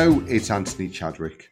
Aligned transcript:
Hello, 0.00 0.24
it's 0.28 0.50
Anthony 0.50 0.88
Chadwick 0.88 1.50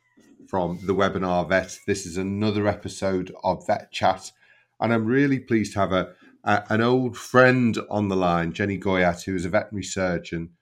from 0.49 0.79
the 0.87 0.95
Webinar 0.95 1.46
Vet. 1.46 1.79
This 1.87 2.07
is 2.07 2.17
another 2.17 2.67
episode 2.67 3.31
of 3.45 3.67
Vet 3.67 3.93
Chat, 3.93 4.32
and 4.81 4.91
I'm 4.91 5.05
really 5.05 5.39
pleased 5.39 5.75
to 5.75 5.81
have 5.81 5.93
a, 5.93 6.14
a 6.45 6.64
an 6.71 6.81
old 6.81 7.14
friend 7.14 7.77
on 7.91 8.09
the 8.09 8.17
line, 8.17 8.55
Jenny 8.55 8.79
Guyat, 8.79 9.23
who 9.25 9.35
is 9.35 9.45
a 9.45 9.50
veterinary 9.50 9.85
surgeon. 9.85 10.53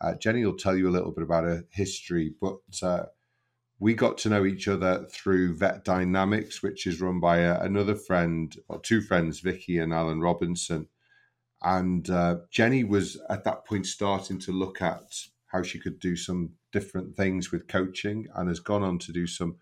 Uh, 0.00 0.14
Jenny 0.14 0.44
will 0.44 0.56
tell 0.56 0.76
you 0.76 0.88
a 0.88 0.90
little 0.90 1.12
bit 1.12 1.22
about 1.22 1.44
her 1.44 1.64
history, 1.70 2.34
but 2.40 2.58
uh, 2.82 3.04
we 3.78 3.94
got 3.94 4.18
to 4.18 4.28
know 4.28 4.44
each 4.44 4.66
other 4.66 5.06
through 5.08 5.54
Vet 5.54 5.84
Dynamics, 5.84 6.64
which 6.64 6.84
is 6.84 7.00
run 7.00 7.20
by 7.20 7.36
a, 7.36 7.54
uh, 7.54 7.60
another 7.62 7.94
friend, 7.94 8.56
or 8.66 8.80
two 8.80 9.00
friends, 9.00 9.38
Vicky 9.38 9.78
and 9.78 9.94
Alan 9.94 10.20
Robinson. 10.20 10.88
And 11.62 12.10
uh, 12.10 12.38
Jenny 12.50 12.82
was 12.82 13.18
at 13.30 13.44
that 13.44 13.64
point 13.64 13.86
starting 13.86 14.40
to 14.40 14.50
look 14.50 14.82
at 14.82 15.12
how 15.56 15.62
she 15.62 15.78
could 15.78 15.98
do 15.98 16.16
some 16.16 16.50
different 16.70 17.16
things 17.16 17.50
with 17.50 17.66
coaching 17.66 18.26
and 18.34 18.48
has 18.48 18.60
gone 18.60 18.82
on 18.82 18.98
to 18.98 19.12
do 19.12 19.26
some 19.26 19.56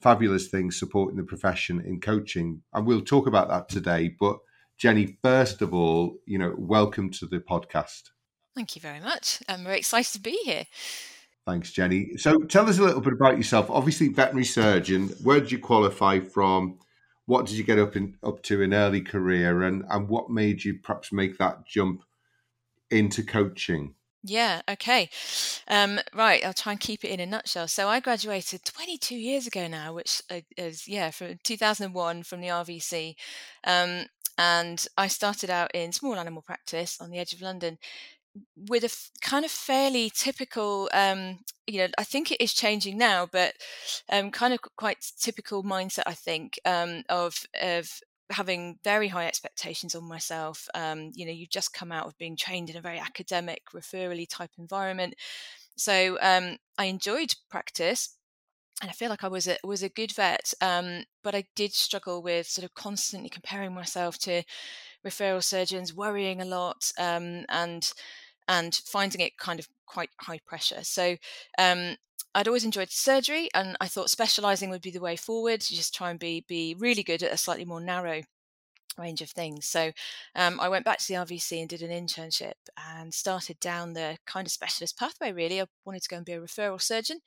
fabulous 0.00 0.48
things 0.48 0.78
supporting 0.78 1.16
the 1.16 1.22
profession 1.22 1.80
in 1.80 2.00
coaching. 2.00 2.62
And 2.74 2.84
we'll 2.84 3.02
talk 3.02 3.28
about 3.28 3.48
that 3.48 3.68
today. 3.68 4.14
But 4.18 4.38
Jenny, 4.76 5.18
first 5.22 5.62
of 5.62 5.72
all, 5.72 6.16
you 6.26 6.38
know, 6.38 6.52
welcome 6.58 7.10
to 7.12 7.26
the 7.26 7.38
podcast. 7.38 8.10
Thank 8.56 8.74
you 8.74 8.82
very 8.82 9.00
much. 9.00 9.40
I'm 9.48 9.62
very 9.62 9.78
excited 9.78 10.12
to 10.14 10.20
be 10.20 10.36
here. 10.44 10.64
Thanks, 11.46 11.70
Jenny. 11.70 12.16
So 12.16 12.40
tell 12.40 12.68
us 12.68 12.78
a 12.78 12.82
little 12.82 13.00
bit 13.00 13.12
about 13.12 13.36
yourself. 13.36 13.70
Obviously, 13.70 14.08
veterinary 14.08 14.44
surgeon. 14.44 15.10
Where 15.22 15.38
did 15.38 15.52
you 15.52 15.60
qualify 15.60 16.18
from? 16.18 16.80
What 17.26 17.46
did 17.46 17.56
you 17.56 17.62
get 17.62 17.78
up 17.78 17.94
in, 17.94 18.16
up 18.24 18.42
to 18.44 18.62
in 18.62 18.74
early 18.74 19.00
career, 19.00 19.62
and 19.62 19.84
and 19.90 20.08
what 20.08 20.28
made 20.30 20.64
you 20.64 20.78
perhaps 20.82 21.12
make 21.12 21.38
that 21.38 21.66
jump 21.66 22.02
into 22.90 23.22
coaching? 23.22 23.94
Yeah, 24.28 24.62
okay. 24.68 25.08
Um, 25.68 26.00
right, 26.14 26.44
I'll 26.44 26.52
try 26.54 26.72
and 26.72 26.80
keep 26.80 27.04
it 27.04 27.10
in 27.10 27.20
a 27.20 27.26
nutshell. 27.26 27.68
So 27.68 27.88
I 27.88 28.00
graduated 28.00 28.64
22 28.64 29.14
years 29.16 29.46
ago 29.46 29.68
now, 29.68 29.94
which 29.94 30.22
uh, 30.30 30.40
is, 30.56 30.88
yeah, 30.88 31.10
from 31.12 31.38
2001 31.44 32.24
from 32.24 32.40
the 32.40 32.50
RVC. 32.50 33.16
Um, 33.64 34.06
and 34.38 34.84
I 34.98 35.08
started 35.08 35.50
out 35.50 35.70
in 35.74 35.92
small 35.92 36.16
animal 36.16 36.42
practice 36.42 37.00
on 37.00 37.10
the 37.10 37.18
edge 37.18 37.32
of 37.34 37.40
London 37.42 37.78
with 38.68 38.84
a 38.84 38.86
f- 38.86 39.10
kind 39.22 39.44
of 39.44 39.50
fairly 39.50 40.10
typical, 40.14 40.90
um, 40.94 41.40
you 41.66 41.78
know, 41.80 41.88
I 41.98 42.04
think 42.04 42.32
it 42.32 42.40
is 42.42 42.54
changing 42.54 42.98
now, 42.98 43.26
but 43.30 43.54
um, 44.10 44.30
kind 44.30 44.54
of 44.54 44.60
quite 44.76 44.98
typical 45.20 45.64
mindset, 45.64 46.04
I 46.06 46.14
think, 46.14 46.58
um, 46.64 47.02
of 47.08 47.46
of 47.62 48.00
having 48.30 48.78
very 48.84 49.08
high 49.08 49.26
expectations 49.26 49.94
on 49.94 50.04
myself. 50.04 50.68
Um, 50.74 51.12
you 51.14 51.26
know, 51.26 51.32
you've 51.32 51.50
just 51.50 51.72
come 51.72 51.92
out 51.92 52.06
of 52.06 52.18
being 52.18 52.36
trained 52.36 52.70
in 52.70 52.76
a 52.76 52.80
very 52.80 52.98
academic, 52.98 53.62
referrally 53.74 54.26
type 54.28 54.50
environment, 54.58 55.14
so 55.76 56.18
um, 56.20 56.56
I 56.78 56.86
enjoyed 56.86 57.34
practice, 57.50 58.16
and 58.82 58.90
I 58.90 58.94
feel 58.94 59.08
like 59.10 59.24
I 59.24 59.28
was 59.28 59.48
a 59.48 59.56
was 59.64 59.82
a 59.82 59.88
good 59.88 60.12
vet, 60.12 60.52
um, 60.60 61.04
but 61.22 61.34
I 61.34 61.44
did 61.54 61.72
struggle 61.72 62.22
with 62.22 62.46
sort 62.46 62.64
of 62.64 62.74
constantly 62.74 63.30
comparing 63.30 63.72
myself 63.74 64.18
to 64.20 64.42
referral 65.06 65.42
surgeons, 65.42 65.94
worrying 65.94 66.40
a 66.42 66.44
lot, 66.46 66.92
um, 66.98 67.44
and 67.48 67.92
and 68.48 68.74
finding 68.86 69.20
it 69.22 69.38
kind 69.38 69.60
of 69.60 69.68
quite 69.86 70.10
high 70.20 70.40
pressure. 70.46 70.84
So 70.84 71.16
um, 71.58 71.96
I'd 72.36 72.48
always 72.48 72.64
enjoyed 72.64 72.90
surgery, 72.90 73.48
and 73.54 73.78
I 73.80 73.88
thought 73.88 74.10
specialising 74.10 74.68
would 74.68 74.82
be 74.82 74.90
the 74.90 75.00
way 75.00 75.16
forward. 75.16 75.62
To 75.62 75.74
just 75.74 75.94
try 75.94 76.10
and 76.10 76.18
be 76.20 76.44
be 76.46 76.76
really 76.78 77.02
good 77.02 77.22
at 77.22 77.32
a 77.32 77.38
slightly 77.38 77.64
more 77.64 77.80
narrow 77.80 78.22
range 78.98 79.22
of 79.22 79.30
things. 79.30 79.66
So 79.66 79.92
um, 80.34 80.60
I 80.60 80.68
went 80.68 80.84
back 80.84 80.98
to 80.98 81.08
the 81.08 81.14
RVC 81.14 81.60
and 81.60 81.68
did 81.68 81.80
an 81.80 81.90
internship 81.90 82.54
and 82.76 83.12
started 83.12 83.58
down 83.58 83.94
the 83.94 84.18
kind 84.26 84.46
of 84.46 84.52
specialist 84.52 84.98
pathway. 84.98 85.32
Really, 85.32 85.62
I 85.62 85.66
wanted 85.86 86.02
to 86.02 86.08
go 86.10 86.16
and 86.16 86.26
be 86.26 86.32
a 86.32 86.40
referral 86.40 86.80
surgeon, 86.80 87.20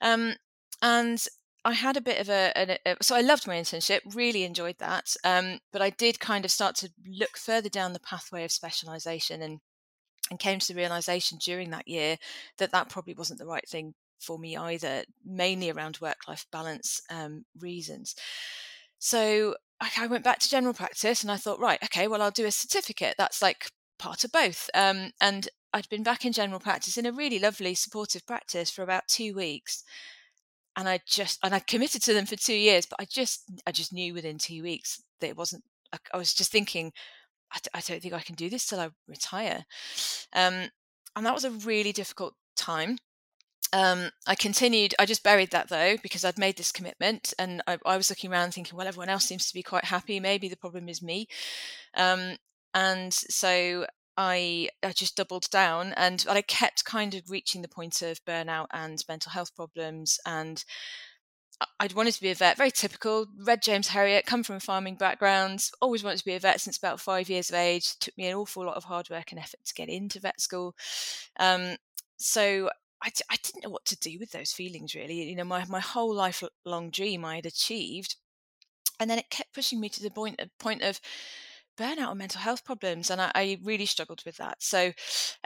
um, 0.00 0.34
and 0.82 1.24
I 1.64 1.74
had 1.74 1.96
a 1.96 2.00
bit 2.00 2.20
of 2.20 2.28
a, 2.28 2.52
a, 2.56 2.78
a, 2.86 2.96
so 3.02 3.14
I 3.14 3.20
loved 3.20 3.46
my 3.46 3.54
internship, 3.54 4.00
really 4.16 4.42
enjoyed 4.42 4.78
that. 4.78 5.14
Um, 5.24 5.60
but 5.72 5.82
I 5.82 5.90
did 5.90 6.18
kind 6.18 6.44
of 6.44 6.50
start 6.50 6.74
to 6.76 6.90
look 7.06 7.36
further 7.36 7.68
down 7.68 7.92
the 7.92 8.00
pathway 8.00 8.44
of 8.44 8.50
specialisation 8.50 9.42
and 9.42 9.60
and 10.30 10.38
came 10.38 10.60
to 10.60 10.68
the 10.68 10.78
realization 10.78 11.38
during 11.38 11.70
that 11.70 11.88
year 11.88 12.16
that 12.58 12.70
that 12.70 12.88
probably 12.88 13.14
wasn't 13.14 13.38
the 13.38 13.46
right 13.46 13.68
thing 13.68 13.94
for 14.20 14.38
me 14.38 14.56
either, 14.56 15.04
mainly 15.24 15.70
around 15.70 15.98
work 16.00 16.28
life 16.28 16.46
balance 16.52 17.00
um, 17.10 17.44
reasons. 17.58 18.14
So 18.98 19.54
I 19.80 20.06
went 20.08 20.24
back 20.24 20.38
to 20.40 20.50
general 20.50 20.74
practice 20.74 21.22
and 21.22 21.32
I 21.32 21.36
thought, 21.36 21.58
right, 21.58 21.82
okay, 21.84 22.06
well, 22.06 22.20
I'll 22.20 22.30
do 22.30 22.46
a 22.46 22.50
certificate. 22.52 23.14
That's 23.16 23.40
like 23.40 23.70
part 23.98 24.24
of 24.24 24.32
both. 24.32 24.68
Um, 24.74 25.12
and 25.20 25.48
I'd 25.72 25.88
been 25.88 26.02
back 26.02 26.24
in 26.24 26.32
general 26.32 26.60
practice 26.60 26.98
in 26.98 27.06
a 27.06 27.12
really 27.12 27.38
lovely 27.38 27.74
supportive 27.74 28.26
practice 28.26 28.70
for 28.70 28.82
about 28.82 29.08
two 29.08 29.34
weeks. 29.34 29.82
And 30.76 30.88
I 30.88 31.00
just, 31.06 31.38
and 31.42 31.54
I 31.54 31.60
committed 31.60 32.02
to 32.02 32.12
them 32.12 32.26
for 32.26 32.36
two 32.36 32.54
years, 32.54 32.86
but 32.86 33.00
I 33.00 33.06
just, 33.06 33.44
I 33.66 33.72
just 33.72 33.92
knew 33.92 34.12
within 34.12 34.38
two 34.38 34.62
weeks 34.62 35.02
that 35.20 35.28
it 35.28 35.36
wasn't, 35.36 35.64
I, 35.92 35.98
I 36.12 36.16
was 36.18 36.34
just 36.34 36.52
thinking, 36.52 36.92
I 37.74 37.80
don't 37.80 38.00
think 38.00 38.14
I 38.14 38.20
can 38.20 38.36
do 38.36 38.48
this 38.48 38.66
till 38.66 38.80
I 38.80 38.90
retire. 39.08 39.64
Um, 40.34 40.68
and 41.16 41.26
that 41.26 41.34
was 41.34 41.44
a 41.44 41.50
really 41.50 41.92
difficult 41.92 42.34
time. 42.56 42.98
Um, 43.72 44.10
I 44.26 44.34
continued, 44.34 44.94
I 44.98 45.06
just 45.06 45.22
buried 45.22 45.50
that 45.52 45.68
though, 45.68 45.96
because 46.02 46.24
I'd 46.24 46.38
made 46.38 46.56
this 46.56 46.72
commitment 46.72 47.32
and 47.38 47.62
I, 47.66 47.78
I, 47.86 47.96
was 47.96 48.10
looking 48.10 48.32
around 48.32 48.52
thinking, 48.52 48.76
well, 48.76 48.88
everyone 48.88 49.08
else 49.08 49.24
seems 49.24 49.46
to 49.46 49.54
be 49.54 49.62
quite 49.62 49.84
happy. 49.84 50.18
Maybe 50.18 50.48
the 50.48 50.56
problem 50.56 50.88
is 50.88 51.02
me. 51.02 51.28
Um, 51.96 52.36
and 52.74 53.14
so 53.14 53.86
I, 54.16 54.70
I 54.82 54.92
just 54.92 55.16
doubled 55.16 55.48
down 55.50 55.92
and 55.96 56.24
I 56.28 56.42
kept 56.42 56.84
kind 56.84 57.14
of 57.14 57.30
reaching 57.30 57.62
the 57.62 57.68
point 57.68 58.02
of 58.02 58.24
burnout 58.24 58.66
and 58.72 59.04
mental 59.08 59.30
health 59.30 59.54
problems 59.54 60.18
and 60.26 60.64
I'd 61.78 61.92
wanted 61.92 62.14
to 62.14 62.22
be 62.22 62.30
a 62.30 62.34
vet, 62.34 62.56
very 62.56 62.70
typical. 62.70 63.26
Read 63.38 63.62
James 63.62 63.88
Herriot, 63.88 64.24
come 64.24 64.42
from 64.42 64.56
a 64.56 64.60
farming 64.60 64.94
background, 64.94 65.68
always 65.80 66.02
wanted 66.02 66.18
to 66.18 66.24
be 66.24 66.34
a 66.34 66.40
vet 66.40 66.60
since 66.60 66.78
about 66.78 67.00
five 67.00 67.28
years 67.28 67.50
of 67.50 67.56
age. 67.56 67.98
Took 67.98 68.16
me 68.16 68.26
an 68.26 68.34
awful 68.34 68.64
lot 68.64 68.76
of 68.76 68.84
hard 68.84 69.10
work 69.10 69.30
and 69.30 69.38
effort 69.38 69.60
to 69.66 69.74
get 69.74 69.88
into 69.88 70.20
vet 70.20 70.40
school. 70.40 70.74
Um, 71.38 71.76
so 72.16 72.70
I, 73.02 73.10
I 73.30 73.36
didn't 73.42 73.64
know 73.64 73.70
what 73.70 73.84
to 73.86 73.96
do 73.98 74.18
with 74.18 74.32
those 74.32 74.52
feelings, 74.52 74.94
really. 74.94 75.22
You 75.22 75.36
know, 75.36 75.44
my, 75.44 75.64
my 75.66 75.80
whole 75.80 76.14
lifelong 76.14 76.90
dream 76.90 77.24
I 77.24 77.36
had 77.36 77.46
achieved. 77.46 78.16
And 78.98 79.10
then 79.10 79.18
it 79.18 79.30
kept 79.30 79.54
pushing 79.54 79.80
me 79.80 79.88
to 79.88 80.02
the 80.02 80.10
point, 80.10 80.40
point 80.58 80.82
of 80.82 81.00
burnout 81.78 82.10
and 82.10 82.18
mental 82.18 82.40
health 82.40 82.64
problems. 82.64 83.10
And 83.10 83.20
I, 83.20 83.30
I 83.34 83.58
really 83.62 83.86
struggled 83.86 84.22
with 84.26 84.36
that. 84.36 84.62
So 84.62 84.92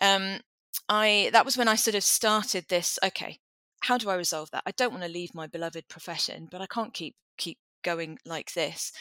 um, 0.03 0.41
I 0.89 1.31
that 1.33 1.45
was 1.45 1.57
when 1.57 1.69
I 1.69 1.77
sort 1.77 1.95
of 1.95 2.03
started 2.03 2.67
this, 2.69 2.99
okay, 3.05 3.39
how 3.83 3.99
do 3.99 4.11
I 4.11 4.17
resolve 4.17 4.51
that? 4.51 4.65
I 4.67 4.73
don't 4.73 4.93
want 4.93 5.05
to 5.05 5.11
leave 5.11 5.35
my 5.35 5.47
beloved 5.47 5.89
profession, 5.89 6.49
but 6.51 6.61
I 6.61 6.67
can't 6.67 6.93
keep 6.93 7.15
keep 7.37 7.59
going 7.85 8.19
like 8.25 8.55
this. 8.55 8.93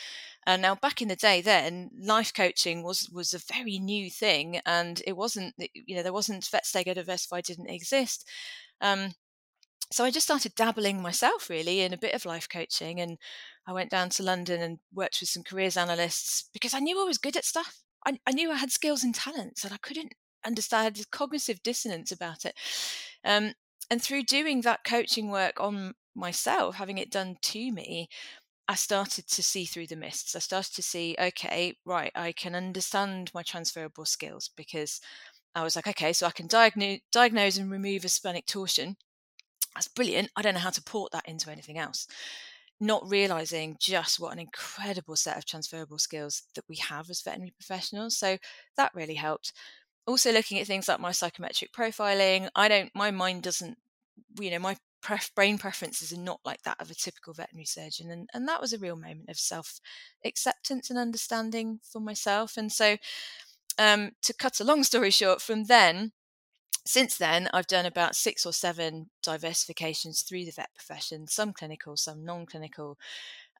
And 0.46 0.62
now, 0.62 0.76
back 0.76 1.02
in 1.02 1.08
the 1.08 1.16
day, 1.16 1.42
then 1.42 1.90
life 1.98 2.34
coaching 2.34 2.84
was 2.84 3.10
was 3.10 3.34
a 3.34 3.40
very 3.40 3.80
new 3.80 4.10
thing, 4.10 4.60
and 4.66 5.02
it 5.08 5.16
wasn't. 5.16 5.56
You 5.74 5.96
know, 5.96 6.04
there 6.04 6.14
wasn't 6.14 6.44
VetStay 6.44 6.94
Diversify 6.94 7.42
didn't 7.42 7.70
exist. 7.70 8.28
Um, 8.82 9.14
so 9.92 10.04
I 10.04 10.12
just 10.12 10.26
started 10.26 10.56
dabbling 10.56 11.02
myself 11.02 11.50
really 11.50 11.82
in 11.82 11.94
a 11.94 11.98
bit 11.98 12.16
of 12.16 12.26
life 12.26 12.50
coaching, 12.50 13.00
and 13.00 13.18
I 13.68 13.74
went 13.74 13.92
down 13.92 14.10
to 14.12 14.24
London 14.24 14.62
and 14.62 14.80
worked 14.94 15.20
with 15.22 15.30
some 15.30 15.44
careers 15.44 15.78
analysts 15.78 16.50
because 16.54 16.74
I 16.74 16.80
knew 16.80 17.00
I 17.00 17.06
was 17.06 17.18
good 17.18 17.38
at 17.38 17.46
stuff. 17.46 17.82
I, 18.06 18.20
I 18.28 18.32
knew 18.32 18.52
I 18.52 18.56
had 18.56 18.72
skills 18.72 19.04
and 19.04 19.16
talents, 19.16 19.64
and 19.64 19.74
I 19.74 19.78
couldn't 19.78 20.14
understand 20.46 20.96
the 20.96 21.06
cognitive 21.12 21.64
dissonance 21.64 22.12
about 22.12 22.46
it. 22.46 22.56
Um, 23.24 23.54
and 23.90 24.02
through 24.02 24.24
doing 24.24 24.62
that 24.62 24.84
coaching 24.84 25.30
work 25.30 25.60
on 25.60 25.94
myself, 26.16 26.76
having 26.76 26.98
it 26.98 27.12
done 27.12 27.38
to 27.42 27.72
me, 27.72 28.10
I 28.68 28.76
started 28.76 29.28
to 29.28 29.44
see 29.44 29.66
through 29.66 29.88
the 29.88 29.96
mists. 29.96 30.36
I 30.36 30.40
started 30.40 30.74
to 30.76 30.82
see, 30.84 31.16
okay, 31.20 31.76
right, 31.86 32.12
I 32.16 32.32
can 32.32 32.56
understand 32.56 33.32
my 33.34 33.44
transferable 33.44 34.06
skills 34.06 34.50
because 34.56 35.02
I 35.56 35.64
was 35.64 35.76
like, 35.76 35.88
okay, 35.88 36.14
so 36.14 36.28
I 36.28 36.32
can 36.32 36.48
diagnose, 36.48 37.00
diagnose 37.12 37.58
and 37.58 37.70
remove 37.70 38.06
a 38.06 38.10
splenic 38.10 38.46
torsion. 38.46 38.96
That's 39.76 39.88
brilliant. 39.88 40.30
I 40.36 40.42
don't 40.42 40.54
know 40.54 40.60
how 40.62 40.70
to 40.70 40.84
port 40.84 41.12
that 41.12 41.28
into 41.28 41.52
anything 41.52 41.78
else. 41.78 42.08
Not 42.80 43.10
realizing 43.10 43.78
just 43.80 44.20
what 44.20 44.34
an 44.34 44.40
incredible 44.40 45.16
set 45.16 45.38
of 45.38 45.46
transferable 45.46 45.98
skills 46.00 46.44
that 46.56 46.66
we 46.70 46.78
have 46.78 47.10
as 47.10 47.22
veterinary 47.22 47.52
professionals. 47.52 48.18
So 48.18 48.38
that 48.78 48.92
really 48.96 49.16
helped 49.16 49.54
also 50.06 50.32
looking 50.32 50.60
at 50.60 50.68
things 50.68 50.88
like 50.88 51.00
my 51.00 51.12
psychometric 51.12 51.72
profiling 51.72 52.50
i 52.56 52.68
don't 52.68 52.92
my 52.94 53.12
mind 53.12 53.44
doesn't 53.44 53.78
you 54.40 54.52
know 54.52 54.60
my 54.60 54.76
pref- 55.04 55.36
brain 55.36 55.58
preferences 55.58 56.12
are 56.12 56.20
not 56.20 56.40
like 56.44 56.64
that 56.64 56.80
of 56.80 56.90
a 56.90 56.96
typical 56.96 57.34
veterinary 57.34 57.66
surgeon 57.66 58.10
and, 58.10 58.30
and 58.34 58.48
that 58.48 58.62
was 58.62 58.74
a 58.74 58.80
real 58.80 58.96
moment 58.96 59.30
of 59.30 59.38
self 59.38 59.80
acceptance 60.26 60.90
and 60.90 60.98
understanding 60.98 61.80
for 61.84 62.00
myself 62.00 62.58
and 62.58 62.72
so 62.72 62.98
um, 63.78 64.12
to 64.22 64.34
cut 64.34 64.60
a 64.60 64.64
long 64.64 64.84
story 64.84 65.12
short 65.12 65.42
from 65.42 65.66
then 65.66 66.12
since 66.86 67.18
then 67.18 67.48
i've 67.54 67.68
done 67.68 67.86
about 67.86 68.16
six 68.16 68.46
or 68.46 68.54
seven 68.54 69.10
diversifications 69.26 70.28
through 70.28 70.46
the 70.46 70.52
vet 70.52 70.70
profession 70.74 71.28
some 71.28 71.54
clinical 71.54 71.96
some 71.96 72.26
non-clinical 72.26 72.98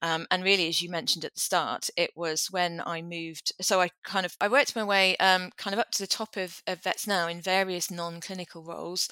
um, 0.02 0.28
and 0.30 0.44
really, 0.44 0.68
as 0.68 0.82
you 0.82 0.90
mentioned 0.90 1.24
at 1.24 1.34
the 1.34 1.40
start, 1.40 1.90
it 1.96 2.12
was 2.14 2.52
when 2.52 2.84
I 2.86 3.02
moved. 3.02 3.54
So 3.62 3.80
I 3.80 3.88
kind 4.04 4.26
of 4.26 4.36
I 4.42 4.50
worked 4.50 4.76
my 4.76 4.84
way 4.84 5.16
um, 5.16 5.52
kind 5.56 5.74
of 5.74 5.80
up 5.80 5.92
to 5.92 6.04
the 6.04 6.08
top 6.08 6.36
of, 6.36 6.62
of 6.68 6.84
vets 6.84 7.08
now 7.08 7.30
in 7.30 7.40
various 7.40 7.90
non-clinical 7.90 8.64
roles 8.64 9.08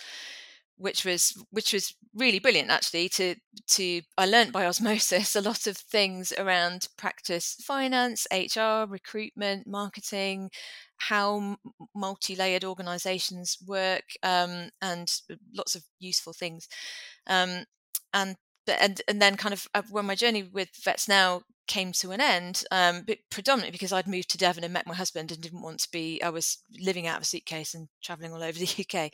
which 0.81 1.05
was 1.05 1.33
which 1.51 1.73
was 1.73 1.95
really 2.15 2.39
brilliant 2.39 2.69
actually 2.69 3.07
to 3.07 3.35
to 3.67 4.01
I 4.17 4.25
learned 4.25 4.51
by 4.51 4.65
osmosis 4.71 5.35
a 5.35 5.41
lot 5.41 5.67
of 5.67 5.77
things 5.77 6.33
around 6.37 6.87
practice 6.97 7.55
finance 7.65 8.27
HR 8.31 8.85
recruitment 8.89 9.67
marketing 9.67 10.49
how 11.01 11.57
multi-layered 11.95 12.63
organizations 12.63 13.57
work 13.65 14.03
um, 14.21 14.69
and 14.81 15.11
lots 15.55 15.73
of 15.73 15.83
useful 15.99 16.31
things. 16.31 16.67
Um, 17.25 17.65
and 18.13 18.35
and 18.67 19.01
and 19.07 19.21
then 19.21 19.35
kind 19.35 19.53
of 19.53 19.67
uh, 19.73 19.81
when 19.89 20.05
my 20.05 20.15
journey 20.15 20.43
with 20.43 20.69
vets 20.83 21.07
now 21.07 21.41
came 21.67 21.91
to 21.93 22.11
an 22.11 22.21
end 22.21 22.63
um, 22.71 23.05
predominantly 23.29 23.71
because 23.71 23.93
I'd 23.93 24.07
moved 24.07 24.29
to 24.31 24.37
Devon 24.37 24.63
and 24.63 24.73
met 24.73 24.85
my 24.85 24.93
husband 24.93 25.31
and 25.31 25.41
didn't 25.41 25.61
want 25.61 25.79
to 25.79 25.91
be 25.91 26.21
I 26.21 26.29
was 26.29 26.59
living 26.79 27.07
out 27.07 27.17
of 27.17 27.23
a 27.23 27.25
suitcase 27.25 27.73
and 27.73 27.87
traveling 28.03 28.33
all 28.33 28.43
over 28.43 28.59
the 28.59 28.85
UK 28.93 29.11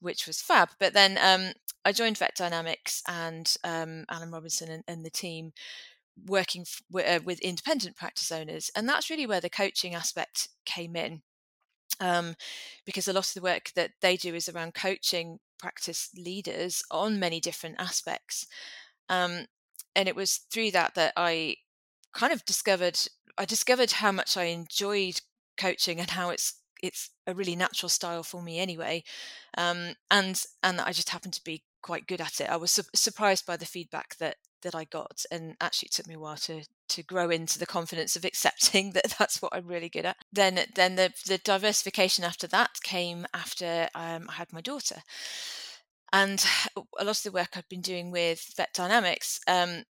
which 0.00 0.26
was 0.26 0.42
fab 0.42 0.70
but 0.78 0.92
then 0.92 1.18
um, 1.20 1.52
I 1.84 1.92
joined 1.92 2.18
Vet 2.18 2.34
Dynamics 2.36 3.02
and 3.08 3.54
um, 3.64 4.04
Alan 4.10 4.30
Robinson 4.30 4.70
and, 4.70 4.84
and, 4.86 5.04
the 5.04 5.10
team 5.10 5.52
working 6.26 6.62
f- 6.62 6.82
uh, 6.94 7.20
with 7.24 7.40
independent 7.40 7.96
practice 7.96 8.30
owners 8.30 8.70
and 8.74 8.88
that's 8.88 9.10
really 9.10 9.26
where 9.26 9.40
the 9.40 9.50
coaching 9.50 9.94
aspect 9.94 10.48
came 10.64 10.96
in 10.96 11.22
um, 12.00 12.34
because 12.84 13.06
a 13.06 13.12
lot 13.12 13.28
of 13.28 13.34
the 13.34 13.42
work 13.42 13.72
that 13.76 13.92
they 14.00 14.16
do 14.16 14.34
is 14.34 14.48
around 14.48 14.74
coaching 14.74 15.38
practice 15.58 16.08
leaders 16.16 16.82
on 16.90 17.20
many 17.20 17.40
different 17.40 17.76
aspects. 17.78 18.46
Um, 19.08 19.46
and 19.94 20.08
it 20.08 20.16
was 20.16 20.40
through 20.50 20.70
that 20.72 20.94
that 20.94 21.12
I 21.16 21.56
kind 22.14 22.32
of 22.32 22.44
discovered 22.44 22.98
I 23.38 23.44
discovered 23.44 23.92
how 23.92 24.12
much 24.12 24.36
I 24.36 24.44
enjoyed 24.44 25.20
coaching 25.56 26.00
and 26.00 26.10
how 26.10 26.30
it's 26.30 26.59
it's 26.82 27.10
a 27.26 27.34
really 27.34 27.56
natural 27.56 27.88
style 27.88 28.22
for 28.22 28.42
me 28.42 28.58
anyway, 28.58 29.04
um, 29.56 29.94
and 30.10 30.42
and 30.62 30.80
I 30.80 30.92
just 30.92 31.10
happened 31.10 31.34
to 31.34 31.44
be 31.44 31.62
quite 31.82 32.06
good 32.06 32.20
at 32.20 32.40
it. 32.40 32.50
I 32.50 32.56
was 32.56 32.72
su- 32.72 32.82
surprised 32.94 33.46
by 33.46 33.56
the 33.56 33.66
feedback 33.66 34.16
that 34.18 34.36
that 34.62 34.74
I 34.74 34.84
got, 34.84 35.24
and 35.30 35.56
actually 35.60 35.86
it 35.86 35.92
took 35.92 36.06
me 36.06 36.14
a 36.14 36.18
while 36.18 36.36
to 36.36 36.62
to 36.88 37.02
grow 37.02 37.30
into 37.30 37.58
the 37.58 37.66
confidence 37.66 38.16
of 38.16 38.24
accepting 38.26 38.92
that 38.92 39.14
that's 39.18 39.40
what 39.40 39.54
I'm 39.54 39.66
really 39.66 39.88
good 39.88 40.06
at. 40.06 40.16
Then 40.32 40.60
then 40.74 40.96
the 40.96 41.12
the 41.26 41.38
diversification 41.38 42.24
after 42.24 42.46
that 42.48 42.82
came 42.82 43.26
after 43.34 43.88
um, 43.94 44.26
I 44.28 44.32
had 44.34 44.52
my 44.52 44.60
daughter, 44.60 45.02
and 46.12 46.44
a 46.76 47.04
lot 47.04 47.18
of 47.18 47.22
the 47.22 47.32
work 47.32 47.50
I've 47.56 47.68
been 47.68 47.80
doing 47.80 48.10
with 48.10 48.52
Vet 48.56 48.72
Dynamics 48.74 49.40
um, 49.46 49.84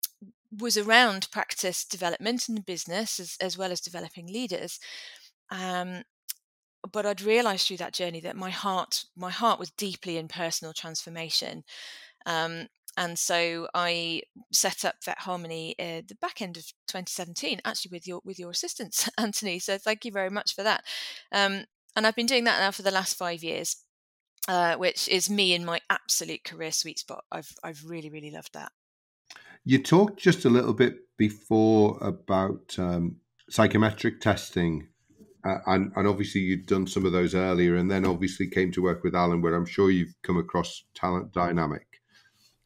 was 0.56 0.76
around 0.76 1.28
practice 1.30 1.84
development 1.84 2.48
and 2.48 2.64
business 2.64 3.20
as, 3.20 3.36
as 3.40 3.58
well 3.58 3.70
as 3.70 3.80
developing 3.80 4.26
leaders. 4.26 4.80
Um, 5.50 6.02
but 6.92 7.06
I'd 7.06 7.22
realised 7.22 7.66
through 7.66 7.78
that 7.78 7.92
journey 7.92 8.20
that 8.20 8.36
my 8.36 8.50
heart 8.50 9.04
my 9.16 9.30
heart 9.30 9.58
was 9.58 9.70
deeply 9.70 10.16
in 10.16 10.28
personal 10.28 10.72
transformation. 10.72 11.64
Um, 12.26 12.68
and 12.96 13.16
so 13.18 13.68
I 13.74 14.22
set 14.52 14.84
up 14.84 14.96
Vet 15.04 15.20
Harmony 15.20 15.76
at 15.78 16.08
the 16.08 16.16
back 16.16 16.42
end 16.42 16.56
of 16.56 16.64
2017, 16.88 17.60
actually 17.64 17.90
with 17.92 18.06
your 18.06 18.20
with 18.24 18.38
your 18.38 18.50
assistance, 18.50 19.08
Anthony. 19.18 19.58
So 19.58 19.78
thank 19.78 20.04
you 20.04 20.12
very 20.12 20.30
much 20.30 20.54
for 20.54 20.62
that. 20.62 20.84
Um, 21.32 21.64
and 21.94 22.06
I've 22.06 22.16
been 22.16 22.26
doing 22.26 22.44
that 22.44 22.60
now 22.60 22.70
for 22.70 22.82
the 22.82 22.90
last 22.90 23.16
five 23.16 23.42
years, 23.42 23.76
uh, 24.48 24.76
which 24.76 25.08
is 25.08 25.30
me 25.30 25.54
in 25.54 25.64
my 25.64 25.80
absolute 25.90 26.44
career 26.44 26.72
sweet 26.72 26.98
spot. 26.98 27.24
I've 27.30 27.52
I've 27.62 27.84
really 27.84 28.10
really 28.10 28.30
loved 28.30 28.54
that. 28.54 28.72
You 29.64 29.82
talked 29.82 30.18
just 30.20 30.44
a 30.44 30.50
little 30.50 30.72
bit 30.72 30.96
before 31.16 31.98
about 32.00 32.76
um, 32.78 33.16
psychometric 33.50 34.20
testing 34.20 34.88
uh, 35.48 35.60
and, 35.66 35.92
and 35.96 36.06
obviously 36.06 36.42
you'd 36.42 36.66
done 36.66 36.86
some 36.86 37.06
of 37.06 37.12
those 37.12 37.34
earlier, 37.34 37.76
and 37.76 37.90
then 37.90 38.04
obviously 38.04 38.46
came 38.48 38.70
to 38.72 38.82
work 38.82 39.02
with 39.02 39.14
Alan, 39.14 39.40
where 39.40 39.54
I'm 39.54 39.66
sure 39.66 39.90
you've 39.90 40.14
come 40.22 40.36
across 40.36 40.84
talent 40.94 41.32
dynamic. 41.32 41.86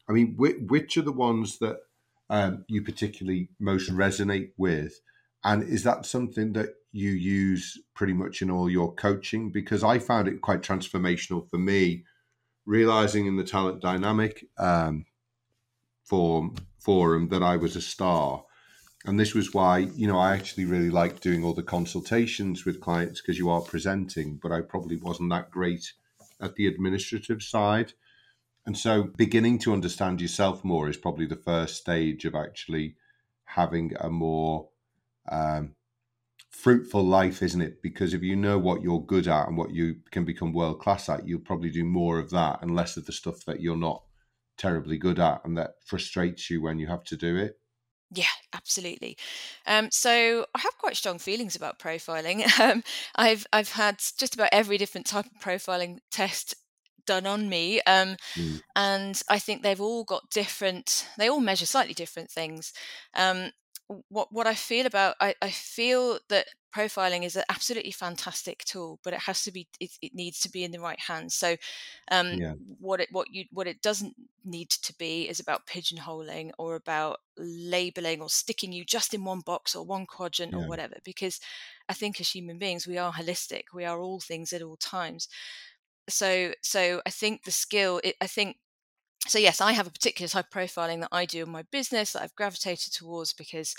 I 0.09 0.11
mean, 0.11 0.35
which, 0.37 0.57
which 0.67 0.97
are 0.97 1.03
the 1.03 1.11
ones 1.11 1.59
that 1.59 1.77
um, 2.29 2.65
you 2.67 2.81
particularly 2.81 3.49
most 3.59 3.89
resonate 3.89 4.51
with, 4.57 4.99
and 5.43 5.63
is 5.63 5.83
that 5.83 6.05
something 6.05 6.53
that 6.53 6.69
you 6.91 7.11
use 7.11 7.79
pretty 7.93 8.13
much 8.13 8.41
in 8.41 8.51
all 8.51 8.69
your 8.69 8.93
coaching? 8.93 9.51
Because 9.51 9.83
I 9.83 9.99
found 9.99 10.27
it 10.27 10.41
quite 10.41 10.61
transformational 10.61 11.49
for 11.49 11.57
me, 11.57 12.03
realizing 12.65 13.27
in 13.27 13.37
the 13.37 13.43
talent 13.43 13.81
dynamic 13.81 14.45
um, 14.57 15.05
form 16.03 16.55
forum 16.79 17.29
that 17.29 17.43
I 17.43 17.55
was 17.55 17.75
a 17.75 17.81
star 17.81 18.43
and 19.05 19.19
this 19.19 19.33
was 19.33 19.53
why 19.53 19.79
you 19.79 20.07
know 20.07 20.17
i 20.17 20.33
actually 20.33 20.65
really 20.65 20.89
liked 20.89 21.21
doing 21.21 21.43
all 21.43 21.53
the 21.53 21.63
consultations 21.63 22.65
with 22.65 22.81
clients 22.81 23.21
because 23.21 23.37
you 23.37 23.49
are 23.49 23.61
presenting 23.61 24.39
but 24.41 24.51
i 24.51 24.61
probably 24.61 24.95
wasn't 24.95 25.29
that 25.29 25.51
great 25.51 25.93
at 26.43 26.55
the 26.55 26.67
administrative 26.67 27.41
side. 27.41 27.93
And 28.65 28.77
so 28.77 29.03
beginning 29.03 29.59
to 29.59 29.73
understand 29.73 30.21
yourself 30.21 30.63
more 30.63 30.89
is 30.89 30.97
probably 30.97 31.25
the 31.25 31.35
first 31.35 31.77
stage 31.77 32.25
of 32.25 32.35
actually 32.35 32.95
having 33.45 33.93
a 33.99 34.09
more 34.09 34.69
um, 35.29 35.75
fruitful 36.49 37.03
life 37.03 37.41
isn't 37.41 37.61
it? 37.61 37.81
Because 37.81 38.13
if 38.13 38.21
you 38.21 38.35
know 38.35 38.59
what 38.59 38.81
you're 38.81 39.03
good 39.03 39.27
at 39.27 39.47
and 39.47 39.57
what 39.57 39.71
you 39.71 39.97
can 40.11 40.25
become 40.25 40.53
world 40.53 40.79
class 40.79 41.09
at 41.09 41.27
you'll 41.27 41.39
probably 41.39 41.71
do 41.71 41.83
more 41.83 42.19
of 42.19 42.29
that 42.29 42.61
and 42.61 42.75
less 42.75 42.95
of 42.97 43.05
the 43.05 43.11
stuff 43.11 43.43
that 43.45 43.61
you're 43.61 43.75
not 43.75 44.03
terribly 44.57 44.97
good 44.97 45.19
at 45.19 45.41
and 45.43 45.57
that 45.57 45.75
frustrates 45.83 46.49
you 46.49 46.61
when 46.61 46.77
you 46.77 46.87
have 46.87 47.03
to 47.03 47.17
do 47.17 47.35
it 47.35 47.59
yeah, 48.11 48.25
absolutely. 48.53 49.17
Um, 49.65 49.89
so 49.91 50.45
I 50.53 50.59
have 50.59 50.77
quite 50.77 50.95
strong 50.95 51.19
feelings 51.19 51.55
about 51.55 51.79
profiling. 51.79 52.43
Um, 52.63 52.83
I've 53.15 53.45
I've 53.51 53.71
had 53.71 53.97
just 54.17 54.35
about 54.35 54.49
every 54.51 54.77
different 54.77 55.07
type 55.07 55.25
of 55.25 55.41
profiling 55.41 55.97
test 56.11 56.55
done 57.05 57.25
on 57.25 57.49
me, 57.49 57.81
um, 57.81 58.15
mm. 58.35 58.61
and 58.75 59.21
I 59.27 59.39
think 59.39 59.63
they've 59.63 59.81
all 59.81 60.03
got 60.03 60.29
different. 60.29 61.07
They 61.17 61.29
all 61.29 61.41
measure 61.41 61.65
slightly 61.65 61.93
different 61.93 62.29
things. 62.29 62.73
What 64.09 64.31
what 64.31 64.47
I 64.47 64.55
feel 64.55 64.85
about 64.85 65.15
I, 65.19 65.35
I 65.41 65.49
feel 65.49 66.19
that 66.29 66.47
profiling 66.75 67.23
is 67.23 67.35
an 67.35 67.43
absolutely 67.49 67.91
fantastic 67.91 68.63
tool, 68.65 68.99
but 69.03 69.13
it 69.13 69.19
has 69.19 69.43
to 69.43 69.51
be 69.51 69.67
it, 69.79 69.91
it 70.01 70.15
needs 70.15 70.39
to 70.41 70.49
be 70.49 70.63
in 70.63 70.71
the 70.71 70.79
right 70.79 70.99
hands. 70.99 71.35
So 71.35 71.55
um, 72.11 72.33
yeah. 72.33 72.53
what 72.79 72.99
it 72.99 73.09
what 73.11 73.27
you 73.31 73.45
what 73.51 73.67
it 73.67 73.81
doesn't 73.81 74.15
need 74.43 74.69
to 74.69 74.93
be 74.97 75.29
is 75.29 75.39
about 75.39 75.67
pigeonholing 75.67 76.51
or 76.57 76.75
about 76.75 77.19
labeling 77.37 78.21
or 78.21 78.29
sticking 78.29 78.71
you 78.71 78.83
just 78.83 79.13
in 79.13 79.23
one 79.23 79.41
box 79.41 79.75
or 79.75 79.85
one 79.85 80.05
quadrant 80.05 80.53
yeah. 80.53 80.59
or 80.59 80.67
whatever. 80.67 80.95
Because 81.03 81.39
I 81.87 81.93
think 81.93 82.19
as 82.19 82.29
human 82.29 82.57
beings 82.57 82.87
we 82.87 82.97
are 82.97 83.13
holistic. 83.13 83.65
We 83.73 83.85
are 83.85 83.99
all 83.99 84.19
things 84.19 84.51
at 84.53 84.61
all 84.61 84.77
times. 84.77 85.27
So 86.09 86.53
so 86.61 87.01
I 87.05 87.09
think 87.09 87.43
the 87.43 87.51
skill 87.51 88.01
it, 88.03 88.15
I 88.19 88.27
think 88.27 88.57
so 89.27 89.39
yes 89.39 89.61
i 89.61 89.71
have 89.71 89.87
a 89.87 89.91
particular 89.91 90.27
type 90.27 90.45
of 90.45 90.51
profiling 90.51 90.99
that 90.99 91.09
i 91.11 91.25
do 91.25 91.43
in 91.43 91.49
my 91.49 91.63
business 91.71 92.13
that 92.13 92.21
i've 92.21 92.35
gravitated 92.35 92.93
towards 92.93 93.33
because 93.33 93.75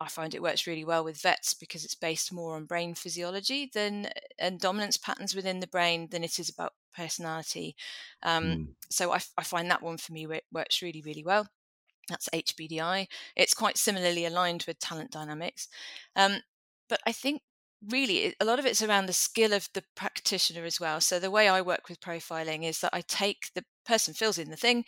i 0.00 0.08
find 0.08 0.34
it 0.34 0.42
works 0.42 0.66
really 0.66 0.84
well 0.84 1.04
with 1.04 1.20
vets 1.20 1.54
because 1.54 1.84
it's 1.84 1.94
based 1.94 2.32
more 2.32 2.56
on 2.56 2.64
brain 2.64 2.94
physiology 2.94 3.70
than 3.72 4.08
and 4.38 4.60
dominance 4.60 4.96
patterns 4.96 5.34
within 5.34 5.60
the 5.60 5.66
brain 5.66 6.08
than 6.10 6.24
it 6.24 6.38
is 6.38 6.48
about 6.48 6.72
personality. 6.94 7.76
Um, 8.22 8.44
mm. 8.44 8.66
so 8.90 9.12
I, 9.12 9.20
I, 9.38 9.42
find 9.42 9.70
that 9.70 9.82
one 9.82 9.96
for 9.96 10.12
me 10.12 10.26
works 10.26 10.82
really 10.82 11.02
really 11.02 11.24
well. 11.24 11.46
That's 12.08 12.28
hbdi 12.28 13.06
it's 13.36 13.54
quite 13.54 13.78
similarly 13.78 14.26
aligned 14.26 14.64
with 14.66 14.80
talent 14.80 15.12
dynamics. 15.12 15.68
Um, 16.16 16.38
but 16.88 17.00
i 17.06 17.12
think 17.12 17.42
really 17.90 18.34
a 18.40 18.44
lot 18.44 18.58
of 18.58 18.66
it's 18.66 18.82
around 18.82 19.06
the 19.06 19.12
skill 19.12 19.52
of 19.52 19.68
the 19.72 19.84
practitioner 19.96 20.64
as 20.64 20.80
well. 20.80 21.00
So 21.00 21.18
the 21.18 21.30
way 21.30 21.48
i 21.48 21.60
work 21.60 21.88
with 21.88 22.00
profiling 22.00 22.64
is 22.64 22.80
that 22.80 22.90
i 22.92 23.02
take 23.02 23.50
the 23.54 23.64
person 23.90 24.14
fills 24.14 24.38
in 24.38 24.50
the 24.50 24.56
thing 24.56 24.84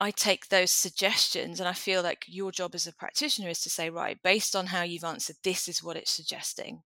I 0.00 0.10
take 0.12 0.48
those 0.48 0.70
suggestions 0.70 1.58
and 1.58 1.68
I 1.68 1.72
feel 1.72 2.02
like 2.02 2.24
your 2.28 2.52
job 2.52 2.74
as 2.74 2.86
a 2.86 2.92
practitioner 2.92 3.48
is 3.48 3.60
to 3.62 3.70
say, 3.70 3.90
right, 3.90 4.16
based 4.22 4.54
on 4.54 4.66
how 4.66 4.82
you've 4.82 5.04
answered, 5.04 5.36
this 5.42 5.66
is 5.68 5.82
what 5.82 5.96
it's 5.96 6.12
suggesting. 6.12 6.82